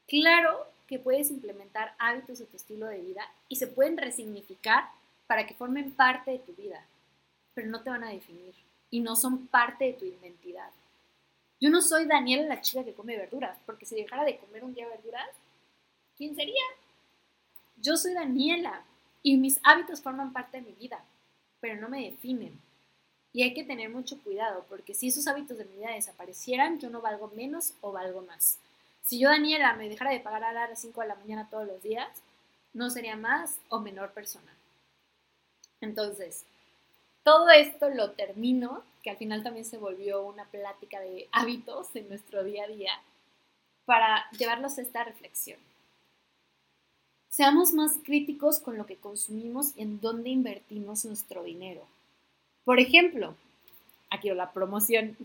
claro 0.05 0.67
que 0.91 0.99
puedes 0.99 1.31
implementar 1.31 1.95
hábitos 1.99 2.39
de 2.39 2.45
tu 2.47 2.57
estilo 2.57 2.85
de 2.87 2.99
vida 2.99 3.23
y 3.47 3.55
se 3.55 3.67
pueden 3.67 3.95
resignificar 3.95 4.89
para 5.25 5.47
que 5.47 5.53
formen 5.53 5.91
parte 5.91 6.31
de 6.31 6.39
tu 6.39 6.51
vida, 6.51 6.85
pero 7.53 7.69
no 7.69 7.81
te 7.81 7.89
van 7.89 8.03
a 8.03 8.09
definir 8.09 8.53
y 8.89 8.99
no 8.99 9.15
son 9.15 9.47
parte 9.47 9.85
de 9.85 9.93
tu 9.93 10.03
identidad. 10.03 10.69
Yo 11.61 11.69
no 11.69 11.81
soy 11.81 12.07
Daniela 12.07 12.43
la 12.43 12.59
chica 12.59 12.83
que 12.83 12.93
come 12.93 13.15
verduras, 13.15 13.57
porque 13.65 13.85
si 13.85 13.95
dejara 13.95 14.25
de 14.25 14.37
comer 14.37 14.65
un 14.65 14.73
día 14.73 14.85
verduras, 14.85 15.29
¿quién 16.17 16.35
sería? 16.35 16.61
Yo 17.77 17.95
soy 17.95 18.13
Daniela 18.13 18.83
y 19.23 19.37
mis 19.37 19.61
hábitos 19.63 20.01
forman 20.01 20.33
parte 20.33 20.57
de 20.57 20.63
mi 20.63 20.73
vida, 20.73 21.01
pero 21.61 21.79
no 21.79 21.87
me 21.87 22.03
definen. 22.03 22.59
Y 23.31 23.43
hay 23.43 23.53
que 23.53 23.63
tener 23.63 23.89
mucho 23.89 24.21
cuidado, 24.21 24.65
porque 24.67 24.93
si 24.93 25.07
esos 25.07 25.25
hábitos 25.25 25.57
de 25.57 25.63
mi 25.63 25.77
vida 25.77 25.93
desaparecieran, 25.93 26.81
yo 26.81 26.89
no 26.89 26.99
valgo 26.99 27.31
menos 27.33 27.75
o 27.79 27.93
valgo 27.93 28.23
más. 28.23 28.57
Si 29.01 29.19
yo, 29.19 29.29
Daniela, 29.29 29.73
me 29.73 29.89
dejara 29.89 30.11
de 30.11 30.19
pagar 30.19 30.43
a 30.43 30.67
las 30.67 30.79
5 30.79 31.01
de 31.01 31.07
la 31.07 31.15
mañana 31.15 31.49
todos 31.49 31.67
los 31.67 31.81
días, 31.81 32.09
no 32.73 32.89
sería 32.89 33.15
más 33.15 33.57
o 33.69 33.79
menor 33.79 34.11
persona. 34.11 34.55
Entonces, 35.81 36.45
todo 37.23 37.49
esto 37.49 37.89
lo 37.89 38.11
termino, 38.11 38.83
que 39.03 39.09
al 39.09 39.17
final 39.17 39.43
también 39.43 39.65
se 39.65 39.77
volvió 39.77 40.23
una 40.23 40.45
plática 40.45 40.99
de 40.99 41.27
hábitos 41.31 41.95
en 41.95 42.07
nuestro 42.09 42.43
día 42.43 42.63
a 42.63 42.67
día, 42.67 42.91
para 43.85 44.29
llevarlos 44.31 44.77
a 44.77 44.81
esta 44.81 45.03
reflexión. 45.03 45.59
Seamos 47.29 47.73
más 47.73 47.97
críticos 48.03 48.59
con 48.59 48.77
lo 48.77 48.85
que 48.85 48.97
consumimos 48.97 49.75
y 49.75 49.81
en 49.81 50.01
dónde 50.01 50.29
invertimos 50.29 51.05
nuestro 51.05 51.43
dinero. 51.43 51.85
Por 52.63 52.79
ejemplo, 52.79 53.35
aquí 54.09 54.29
la 54.29 54.51
promoción, 54.51 55.17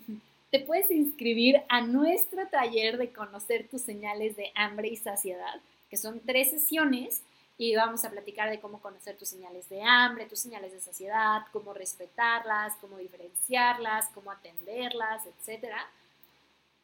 te 0.50 0.60
puedes 0.60 0.90
inscribir 0.90 1.62
a 1.68 1.80
nuestro 1.80 2.46
taller 2.48 2.98
de 2.98 3.12
conocer 3.12 3.68
tus 3.68 3.82
señales 3.82 4.36
de 4.36 4.52
hambre 4.54 4.88
y 4.88 4.96
saciedad, 4.96 5.60
que 5.90 5.96
son 5.96 6.20
tres 6.20 6.50
sesiones 6.50 7.22
y 7.58 7.74
vamos 7.74 8.04
a 8.04 8.10
platicar 8.10 8.50
de 8.50 8.60
cómo 8.60 8.80
conocer 8.80 9.16
tus 9.16 9.28
señales 9.28 9.68
de 9.68 9.82
hambre, 9.82 10.26
tus 10.26 10.40
señales 10.40 10.72
de 10.72 10.80
saciedad, 10.80 11.42
cómo 11.52 11.72
respetarlas, 11.72 12.74
cómo 12.80 12.98
diferenciarlas, 12.98 14.08
cómo 14.14 14.30
atenderlas, 14.30 15.22
etc. 15.26 15.74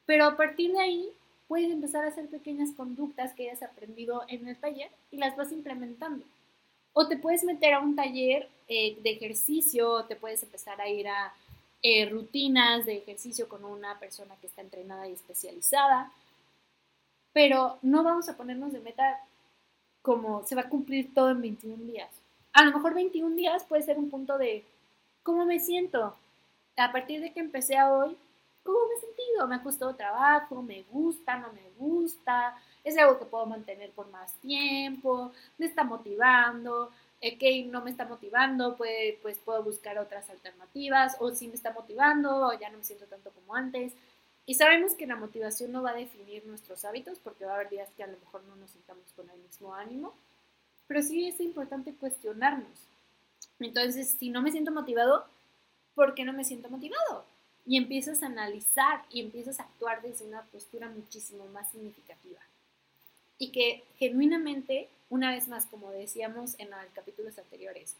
Pero 0.07 0.25
a 0.25 0.37
partir 0.37 0.73
de 0.73 0.81
ahí 0.81 1.09
puedes 1.47 1.71
empezar 1.71 2.05
a 2.05 2.09
hacer 2.09 2.29
pequeñas 2.29 2.71
conductas 2.73 3.35
que 3.35 3.51
hayas 3.51 3.63
aprendido 3.63 4.25
en 4.29 4.49
el 4.49 4.57
taller 4.57 4.91
y 5.11 5.19
las 5.19 5.37
vas 5.37 5.53
implementando. 5.53 6.25
O 6.95 7.07
te 7.09 7.17
puedes 7.17 7.45
meter 7.45 7.75
a 7.75 7.81
un 7.81 7.95
taller 7.95 8.49
eh, 8.69 8.97
de 9.03 9.11
ejercicio, 9.11 10.05
te 10.07 10.17
puedes 10.17 10.43
empezar 10.43 10.81
a 10.81 10.89
ir 10.89 11.09
a 11.09 11.33
eh, 11.83 12.09
rutinas 12.09 12.87
de 12.87 12.99
ejercicio 12.99 13.49
con 13.49 13.65
una 13.65 13.99
persona 13.99 14.37
que 14.41 14.47
está 14.47 14.63
entrenada 14.63 15.09
y 15.09 15.13
especializada. 15.13 16.13
Pero 17.33 17.79
no 17.83 18.05
vamos 18.05 18.29
a 18.29 18.37
ponernos 18.37 18.73
de 18.73 18.81
meta 18.81 19.21
como 20.03 20.45
se 20.45 20.55
va 20.55 20.63
a 20.63 20.69
cumplir 20.69 21.15
todo 21.15 21.31
en 21.31 21.41
21 21.41 21.85
días. 21.85 22.11
A 22.53 22.65
lo 22.65 22.73
mejor 22.73 22.95
21 22.95 23.35
días 23.37 23.65
puede 23.65 23.83
ser 23.83 23.99
un 23.99 24.11
punto 24.11 24.37
de 24.37 24.65
cómo 25.23 25.45
me 25.45 25.61
siento. 25.61 26.15
A 26.77 26.93
partir 26.93 27.21
de 27.21 27.33
que 27.33 27.41
empecé 27.41 27.77
a 27.77 27.93
hoy, 27.93 28.17
¿cómo 28.63 28.79
me 28.89 28.95
he 28.95 29.01
sentido? 29.01 29.47
¿Me 29.47 29.55
ha 29.57 29.63
costado 29.63 29.95
trabajo? 29.95 30.63
¿Me 30.63 30.83
gusta? 30.91 31.37
¿No 31.37 31.53
me 31.53 31.71
gusta? 31.79 32.57
¿Es 32.85 32.99
algo 32.99 33.19
que 33.19 33.25
puedo 33.25 33.47
mantener 33.47 33.91
por 33.93 34.11
más 34.11 34.35
tiempo? 34.35 35.33
¿Me 35.59 35.67
está 35.67 35.85
motivando? 35.85 36.91
Que 37.23 37.65
no 37.65 37.83
me 37.83 37.91
está 37.91 38.05
motivando, 38.05 38.77
pues, 38.77 39.15
pues 39.23 39.39
puedo 39.39 39.63
buscar 39.63 39.99
otras 39.99 40.29
alternativas, 40.29 41.17
o 41.21 41.31
si 41.31 41.49
me 41.49 41.55
está 41.55 41.73
motivando, 41.73 42.49
o 42.49 42.59
ya 42.59 42.69
no 42.71 42.79
me 42.79 42.85
siento 42.85 43.07
tanto 43.07 43.31
como 43.31 43.55
antes. 43.55 43.93
Y 44.45 44.55
sabemos 44.55 44.95
que 44.95 45.07
la 45.07 45.15
motivación 45.15 45.71
no 45.71 45.83
va 45.83 45.91
a 45.91 45.95
definir 45.95 46.45
nuestros 46.47 46.85
hábitos, 46.85 47.19
porque 47.21 47.45
va 47.45 47.53
a 47.53 47.55
haber 47.55 47.71
días 47.71 47.89
que 47.97 48.03
a 48.03 48.09
lo 48.09 48.19
mejor 48.19 48.43
no 48.45 48.57
nos 48.57 48.71
sintamos 48.73 49.05
con 49.15 49.31
el 49.31 49.39
mismo 49.39 49.75
ánimo, 49.75 50.15
pero 50.89 51.01
sí 51.01 51.29
es 51.29 51.41
importante 51.41 51.95
cuestionarnos. 51.95 52.89
Entonces, 53.61 54.17
si 54.19 54.31
no 54.31 54.43
me 54.43 54.51
siento 54.51 54.73
motivado, 54.73 55.25
¿por 55.95 56.15
qué 56.15 56.25
no 56.25 56.33
me 56.33 56.45
siento 56.45 56.69
motivado? 56.69 57.25
Y 57.65 57.77
empiezas 57.77 58.23
a 58.23 58.27
analizar 58.27 59.05
y 59.11 59.21
empiezas 59.21 59.61
a 59.61 59.63
actuar 59.63 60.03
desde 60.03 60.27
una 60.27 60.43
postura 60.43 60.89
muchísimo 60.89 61.47
más 61.47 61.71
significativa. 61.71 62.41
Y 63.43 63.49
que 63.49 63.83
genuinamente 63.99 64.89
una 65.11 65.33
vez 65.33 65.49
más, 65.49 65.67
como 65.67 65.91
decíamos 65.91 66.55
en 66.59 66.71
los 66.71 66.79
capítulos 66.95 67.37
anteriores, 67.39 67.97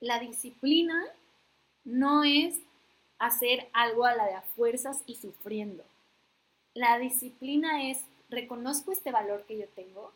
la 0.00 0.18
disciplina 0.18 1.06
no 1.84 2.24
es 2.24 2.56
hacer 3.20 3.68
algo 3.72 4.06
a 4.06 4.16
la 4.16 4.26
de 4.26 4.34
a 4.34 4.42
fuerzas 4.42 5.04
y 5.06 5.14
sufriendo. 5.14 5.84
La 6.74 6.98
disciplina 6.98 7.88
es 7.88 8.00
reconozco 8.28 8.90
este 8.90 9.12
valor 9.12 9.44
que 9.46 9.56
yo 9.56 9.68
tengo 9.68 10.10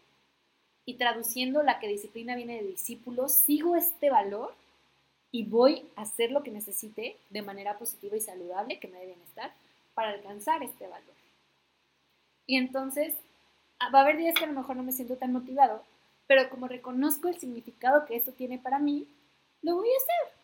y 0.84 0.94
traduciendo 0.94 1.62
la 1.62 1.78
que 1.78 1.86
disciplina 1.86 2.34
viene 2.34 2.56
de 2.56 2.66
discípulos, 2.66 3.30
sigo 3.30 3.76
este 3.76 4.10
valor 4.10 4.52
y 5.30 5.44
voy 5.44 5.84
a 5.94 6.02
hacer 6.02 6.32
lo 6.32 6.42
que 6.42 6.50
necesite 6.50 7.16
de 7.30 7.42
manera 7.42 7.78
positiva 7.78 8.16
y 8.16 8.20
saludable, 8.20 8.80
que 8.80 8.88
me 8.88 8.98
dé 8.98 9.06
bienestar, 9.06 9.52
para 9.94 10.10
alcanzar 10.10 10.64
este 10.64 10.88
valor. 10.88 11.14
Y 12.48 12.56
entonces 12.56 13.14
va 13.82 13.98
a 13.98 14.02
haber 14.02 14.16
días 14.16 14.34
que 14.34 14.44
a 14.44 14.48
lo 14.48 14.54
mejor 14.54 14.76
no 14.76 14.82
me 14.82 14.92
siento 14.92 15.16
tan 15.16 15.32
motivado, 15.32 15.82
pero 16.26 16.48
como 16.50 16.68
reconozco 16.68 17.28
el 17.28 17.38
significado 17.38 18.04
que 18.06 18.16
esto 18.16 18.32
tiene 18.32 18.58
para 18.58 18.78
mí, 18.78 19.06
lo 19.62 19.76
voy 19.76 19.88
a 19.88 19.96
hacer. 19.96 20.36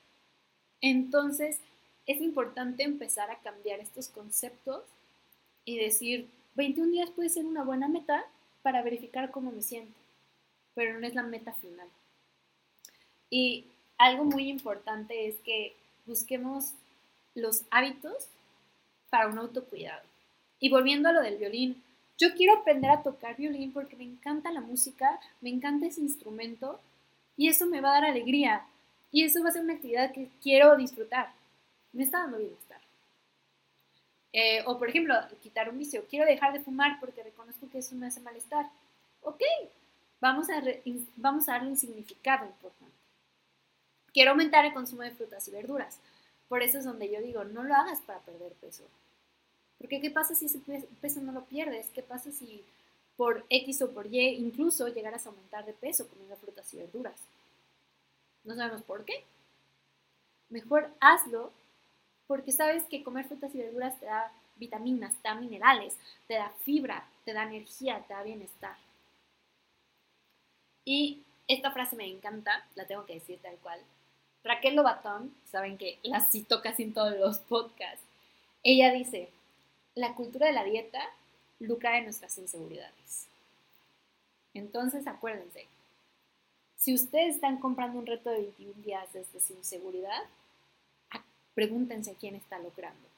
Entonces, 0.80 1.60
es 2.06 2.20
importante 2.20 2.82
empezar 2.82 3.30
a 3.30 3.38
cambiar 3.38 3.80
estos 3.80 4.08
conceptos 4.08 4.82
y 5.64 5.78
decir, 5.78 6.28
21 6.54 6.90
días 6.90 7.10
puede 7.10 7.28
ser 7.28 7.46
una 7.46 7.62
buena 7.62 7.88
meta 7.88 8.24
para 8.62 8.82
verificar 8.82 9.30
cómo 9.30 9.52
me 9.52 9.62
siento, 9.62 9.94
pero 10.74 10.98
no 10.98 11.06
es 11.06 11.14
la 11.14 11.22
meta 11.22 11.52
final. 11.52 11.88
Y 13.30 13.66
algo 13.98 14.24
muy 14.24 14.48
importante 14.48 15.28
es 15.28 15.36
que 15.40 15.74
busquemos 16.06 16.72
los 17.34 17.62
hábitos 17.70 18.28
para 19.10 19.28
un 19.28 19.38
autocuidado. 19.38 20.02
Y 20.58 20.68
volviendo 20.68 21.08
a 21.08 21.12
lo 21.12 21.22
del 21.22 21.38
violín, 21.38 21.82
yo 22.18 22.34
quiero 22.34 22.58
aprender 22.58 22.90
a 22.90 23.02
tocar 23.02 23.36
violín 23.36 23.72
porque 23.72 23.96
me 23.96 24.04
encanta 24.04 24.52
la 24.52 24.60
música, 24.60 25.18
me 25.40 25.50
encanta 25.50 25.86
ese 25.86 26.00
instrumento 26.00 26.80
y 27.36 27.48
eso 27.48 27.66
me 27.66 27.80
va 27.80 27.90
a 27.90 28.00
dar 28.00 28.04
alegría 28.04 28.64
y 29.10 29.24
eso 29.24 29.42
va 29.42 29.50
a 29.50 29.52
ser 29.52 29.62
una 29.62 29.74
actividad 29.74 30.12
que 30.12 30.28
quiero 30.42 30.76
disfrutar. 30.76 31.32
Me 31.92 32.02
está 32.04 32.20
dando 32.20 32.38
bienestar. 32.38 32.80
Eh, 34.32 34.62
o 34.66 34.78
por 34.78 34.88
ejemplo, 34.88 35.14
quitar 35.42 35.68
un 35.68 35.78
vicio. 35.78 36.06
Quiero 36.08 36.24
dejar 36.24 36.52
de 36.52 36.60
fumar 36.60 36.98
porque 37.00 37.22
reconozco 37.22 37.68
que 37.70 37.78
eso 37.78 37.94
me 37.94 38.06
hace 38.06 38.20
malestar. 38.20 38.70
Ok, 39.22 39.42
vamos 40.20 40.48
a, 40.48 40.62
vamos 41.16 41.48
a 41.48 41.52
darle 41.52 41.68
un 41.70 41.76
significado 41.76 42.46
importante. 42.46 42.94
Quiero 44.12 44.30
aumentar 44.30 44.64
el 44.64 44.74
consumo 44.74 45.02
de 45.02 45.10
frutas 45.10 45.46
y 45.48 45.50
verduras. 45.50 45.98
Por 46.48 46.62
eso 46.62 46.78
es 46.78 46.84
donde 46.84 47.10
yo 47.10 47.20
digo, 47.20 47.44
no 47.44 47.62
lo 47.62 47.74
hagas 47.74 48.00
para 48.00 48.20
perder 48.20 48.52
peso. 48.52 48.84
Porque 49.82 50.00
¿qué 50.00 50.12
pasa 50.12 50.36
si 50.36 50.46
ese 50.46 50.60
peso 51.00 51.20
no 51.20 51.32
lo 51.32 51.44
pierdes? 51.44 51.88
¿Qué 51.92 52.02
pasa 52.02 52.30
si 52.30 52.64
por 53.16 53.44
X 53.50 53.82
o 53.82 53.90
por 53.90 54.06
Y 54.06 54.20
incluso 54.36 54.86
llegaras 54.86 55.26
a 55.26 55.30
aumentar 55.30 55.66
de 55.66 55.72
peso 55.72 56.06
comiendo 56.08 56.36
frutas 56.36 56.72
y 56.72 56.76
verduras? 56.76 57.16
No 58.44 58.54
sabemos 58.54 58.82
por 58.82 59.04
qué. 59.04 59.24
Mejor 60.50 60.88
hazlo 61.00 61.50
porque 62.28 62.52
sabes 62.52 62.84
que 62.84 63.02
comer 63.02 63.26
frutas 63.26 63.52
y 63.56 63.58
verduras 63.58 63.98
te 63.98 64.06
da 64.06 64.32
vitaminas, 64.54 65.16
te 65.16 65.28
da 65.28 65.34
minerales, 65.34 65.96
te 66.28 66.34
da 66.34 66.50
fibra, 66.62 67.08
te 67.24 67.32
da 67.32 67.42
energía, 67.42 68.04
te 68.06 68.14
da 68.14 68.22
bienestar. 68.22 68.76
Y 70.84 71.24
esta 71.48 71.72
frase 71.72 71.96
me 71.96 72.06
encanta, 72.06 72.64
la 72.76 72.86
tengo 72.86 73.04
que 73.04 73.14
decir 73.14 73.40
tal 73.42 73.56
cual. 73.56 73.80
Raquel 74.44 74.76
Lobatón, 74.76 75.34
saben 75.50 75.76
que 75.76 75.98
la 76.04 76.20
cito 76.20 76.62
casi 76.62 76.84
en 76.84 76.94
todos 76.94 77.16
los 77.18 77.38
podcasts, 77.38 78.04
ella 78.62 78.92
dice, 78.92 79.28
la 79.94 80.14
cultura 80.14 80.46
de 80.46 80.52
la 80.52 80.64
dieta 80.64 81.00
lucra 81.60 81.92
de 81.92 82.02
nuestras 82.02 82.36
inseguridades. 82.38 83.26
Entonces, 84.54 85.06
acuérdense, 85.06 85.66
si 86.76 86.94
ustedes 86.94 87.36
están 87.36 87.58
comprando 87.58 87.98
un 87.98 88.06
reto 88.06 88.30
de 88.30 88.42
21 88.42 88.72
días 88.82 89.12
desde 89.12 89.40
su 89.40 89.52
inseguridad, 89.54 90.22
pregúntense 91.54 92.16
quién 92.18 92.34
está 92.34 92.58
lucrando. 92.58 93.08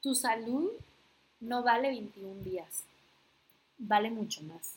Tu 0.00 0.14
salud 0.14 0.70
no 1.40 1.62
vale 1.62 1.88
21 1.88 2.42
días, 2.44 2.84
vale 3.78 4.10
mucho 4.10 4.42
más. 4.42 4.76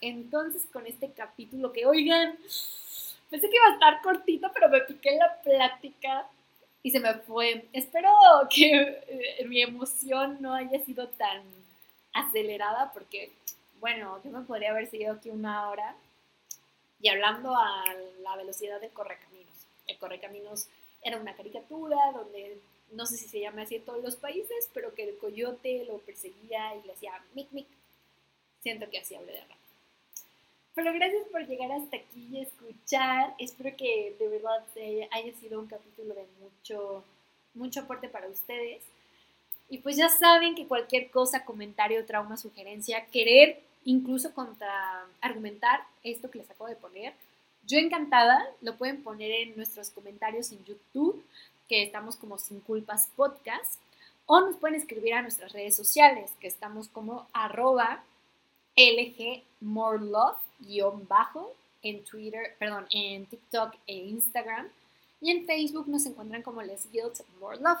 Entonces, 0.00 0.66
con 0.72 0.86
este 0.86 1.10
capítulo 1.12 1.72
que, 1.72 1.86
oigan, 1.86 2.36
pensé 3.30 3.48
que 3.48 3.56
iba 3.56 3.66
a 3.66 3.74
estar 3.74 4.02
cortito, 4.02 4.50
pero 4.52 4.68
me 4.68 4.80
piqué 4.82 5.16
la 5.16 5.40
plática 5.42 6.26
y 6.82 6.90
se 6.90 7.00
me 7.00 7.14
fue. 7.14 7.68
Espero 7.72 8.10
que 8.50 8.70
eh, 9.06 9.44
mi 9.46 9.62
emoción 9.62 10.38
no 10.40 10.54
haya 10.54 10.84
sido 10.84 11.08
tan 11.08 11.42
acelerada 12.12 12.92
porque, 12.92 13.32
bueno, 13.80 14.20
yo 14.24 14.30
me 14.30 14.42
podría 14.42 14.70
haber 14.70 14.88
seguido 14.90 15.14
aquí 15.14 15.30
una 15.30 15.68
hora 15.68 15.96
y 17.00 17.08
hablando 17.08 17.54
a 17.56 17.84
la 18.20 18.36
velocidad 18.36 18.80
del 18.80 18.90
correcaminos. 18.90 19.66
El 19.86 19.98
correcaminos 19.98 20.68
era 21.02 21.18
una 21.18 21.34
caricatura 21.34 21.98
donde 22.12 22.60
no 22.92 23.06
sé 23.06 23.16
si 23.16 23.28
se 23.28 23.40
llama 23.40 23.62
así 23.62 23.76
en 23.76 23.84
todos 23.84 24.02
los 24.02 24.16
países, 24.16 24.68
pero 24.74 24.94
que 24.94 25.08
el 25.08 25.18
coyote 25.18 25.84
lo 25.86 25.98
perseguía 25.98 26.74
y 26.76 26.86
le 26.86 26.92
hacía 26.92 27.12
mic 27.34 27.50
mic. 27.52 27.66
Siento 28.60 28.88
que 28.90 28.98
así 28.98 29.14
hablé 29.14 29.32
de 29.32 29.40
rato. 29.40 29.61
Pero 30.74 30.92
gracias 30.94 31.26
por 31.30 31.46
llegar 31.46 31.70
hasta 31.72 31.96
aquí 31.96 32.28
y 32.32 32.40
escuchar. 32.40 33.34
Espero 33.38 33.76
que 33.76 34.16
de 34.18 34.28
verdad 34.28 34.64
haya 35.10 35.32
sido 35.34 35.60
un 35.60 35.66
capítulo 35.66 36.14
de 36.14 36.26
mucho, 36.40 37.04
mucho 37.54 37.80
aporte 37.80 38.08
para 38.08 38.28
ustedes. 38.28 38.82
Y 39.68 39.78
pues 39.78 39.96
ya 39.96 40.08
saben 40.08 40.54
que 40.54 40.66
cualquier 40.66 41.10
cosa, 41.10 41.44
comentario, 41.44 42.04
trauma, 42.04 42.36
sugerencia, 42.36 43.06
querer 43.06 43.60
incluso 43.84 44.32
contra 44.34 45.06
argumentar 45.20 45.80
esto 46.04 46.30
que 46.30 46.38
les 46.38 46.50
acabo 46.50 46.68
de 46.68 46.76
poner, 46.76 47.14
yo 47.66 47.78
encantada, 47.78 48.44
lo 48.60 48.76
pueden 48.76 49.02
poner 49.02 49.30
en 49.30 49.56
nuestros 49.56 49.90
comentarios 49.90 50.50
en 50.52 50.64
YouTube, 50.64 51.24
que 51.68 51.82
estamos 51.82 52.16
como 52.16 52.38
Sin 52.38 52.60
Culpas 52.60 53.08
Podcast, 53.14 53.80
o 54.26 54.40
nos 54.40 54.56
pueden 54.56 54.76
escribir 54.76 55.14
a 55.14 55.22
nuestras 55.22 55.52
redes 55.52 55.76
sociales, 55.76 56.32
que 56.40 56.48
estamos 56.48 56.88
como 56.88 57.26
arroba 57.32 58.02
lgmorelove 60.66 61.06
bajo 61.08 61.54
en 61.82 62.04
Twitter, 62.04 62.54
perdón, 62.58 62.86
en 62.90 63.26
TikTok 63.26 63.74
e 63.86 63.96
Instagram. 63.96 64.68
Y 65.20 65.30
en 65.30 65.46
Facebook 65.46 65.88
nos 65.88 66.06
encuentran 66.06 66.42
como 66.42 66.62
Les 66.62 66.90
Guilds 66.90 67.22
More 67.40 67.58
Love. 67.60 67.80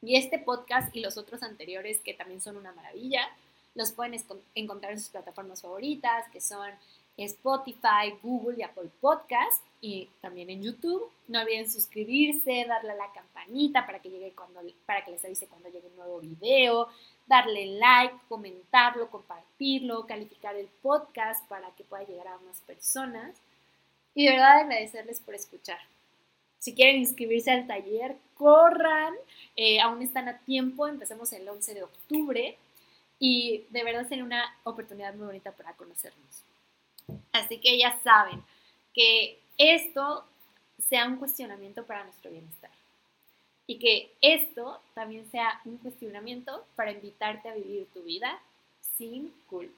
Y 0.00 0.16
este 0.16 0.38
podcast 0.38 0.94
y 0.94 1.00
los 1.00 1.16
otros 1.16 1.42
anteriores, 1.42 2.00
que 2.00 2.14
también 2.14 2.40
son 2.40 2.56
una 2.56 2.72
maravilla, 2.72 3.28
los 3.74 3.92
pueden 3.92 4.20
encontrar 4.54 4.92
en 4.92 5.00
sus 5.00 5.08
plataformas 5.08 5.62
favoritas, 5.62 6.24
que 6.32 6.40
son 6.40 6.70
Spotify, 7.16 8.14
Google 8.22 8.56
y 8.58 8.62
Apple 8.62 8.90
Podcast 9.00 9.64
y 9.80 10.08
también 10.20 10.50
en 10.50 10.62
YouTube. 10.62 11.10
No 11.26 11.40
olviden 11.40 11.70
suscribirse, 11.70 12.64
darle 12.66 12.92
a 12.92 12.94
la 12.94 13.12
campanita 13.12 13.84
para 13.84 14.00
que 14.00 14.08
llegue 14.08 14.32
cuando 14.32 14.60
para 14.86 15.04
que 15.04 15.10
les 15.10 15.24
avise 15.24 15.48
cuando 15.48 15.68
llegue 15.68 15.88
un 15.88 15.96
nuevo 15.96 16.20
video, 16.20 16.88
darle 17.28 17.66
like, 17.78 18.14
comentarlo, 18.28 19.10
compartirlo, 19.10 20.06
calificar 20.06 20.56
el 20.56 20.66
podcast 20.82 21.46
para 21.48 21.70
que 21.76 21.84
pueda 21.84 22.04
llegar 22.04 22.26
a 22.28 22.38
más 22.38 22.60
personas. 22.62 23.36
Y 24.14 24.24
de 24.26 24.32
verdad 24.32 24.60
agradecerles 24.60 25.20
por 25.20 25.34
escuchar. 25.34 25.78
Si 26.58 26.74
quieren 26.74 26.96
inscribirse 26.96 27.50
al 27.50 27.66
taller, 27.66 28.16
corran. 28.34 29.14
Eh, 29.54 29.80
aún 29.80 30.02
están 30.02 30.28
a 30.28 30.38
tiempo. 30.38 30.88
Empecemos 30.88 31.32
el 31.32 31.48
11 31.48 31.74
de 31.74 31.82
octubre. 31.82 32.58
Y 33.20 33.66
de 33.70 33.84
verdad 33.84 34.08
sería 34.08 34.24
una 34.24 34.56
oportunidad 34.64 35.14
muy 35.14 35.26
bonita 35.26 35.52
para 35.52 35.74
conocernos. 35.74 36.44
Así 37.32 37.58
que 37.58 37.78
ya 37.78 37.98
saben 38.02 38.42
que 38.94 39.38
esto 39.58 40.24
sea 40.88 41.06
un 41.06 41.16
cuestionamiento 41.16 41.84
para 41.84 42.04
nuestro 42.04 42.30
bienestar 42.30 42.70
y 43.68 43.78
que 43.78 44.10
esto 44.22 44.80
también 44.94 45.30
sea 45.30 45.60
un 45.66 45.76
cuestionamiento 45.76 46.64
para 46.74 46.90
invitarte 46.90 47.50
a 47.50 47.54
vivir 47.54 47.86
tu 47.92 48.02
vida 48.02 48.40
sin 48.96 49.32
culpas. 49.48 49.76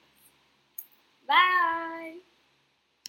Bye. 1.26 2.29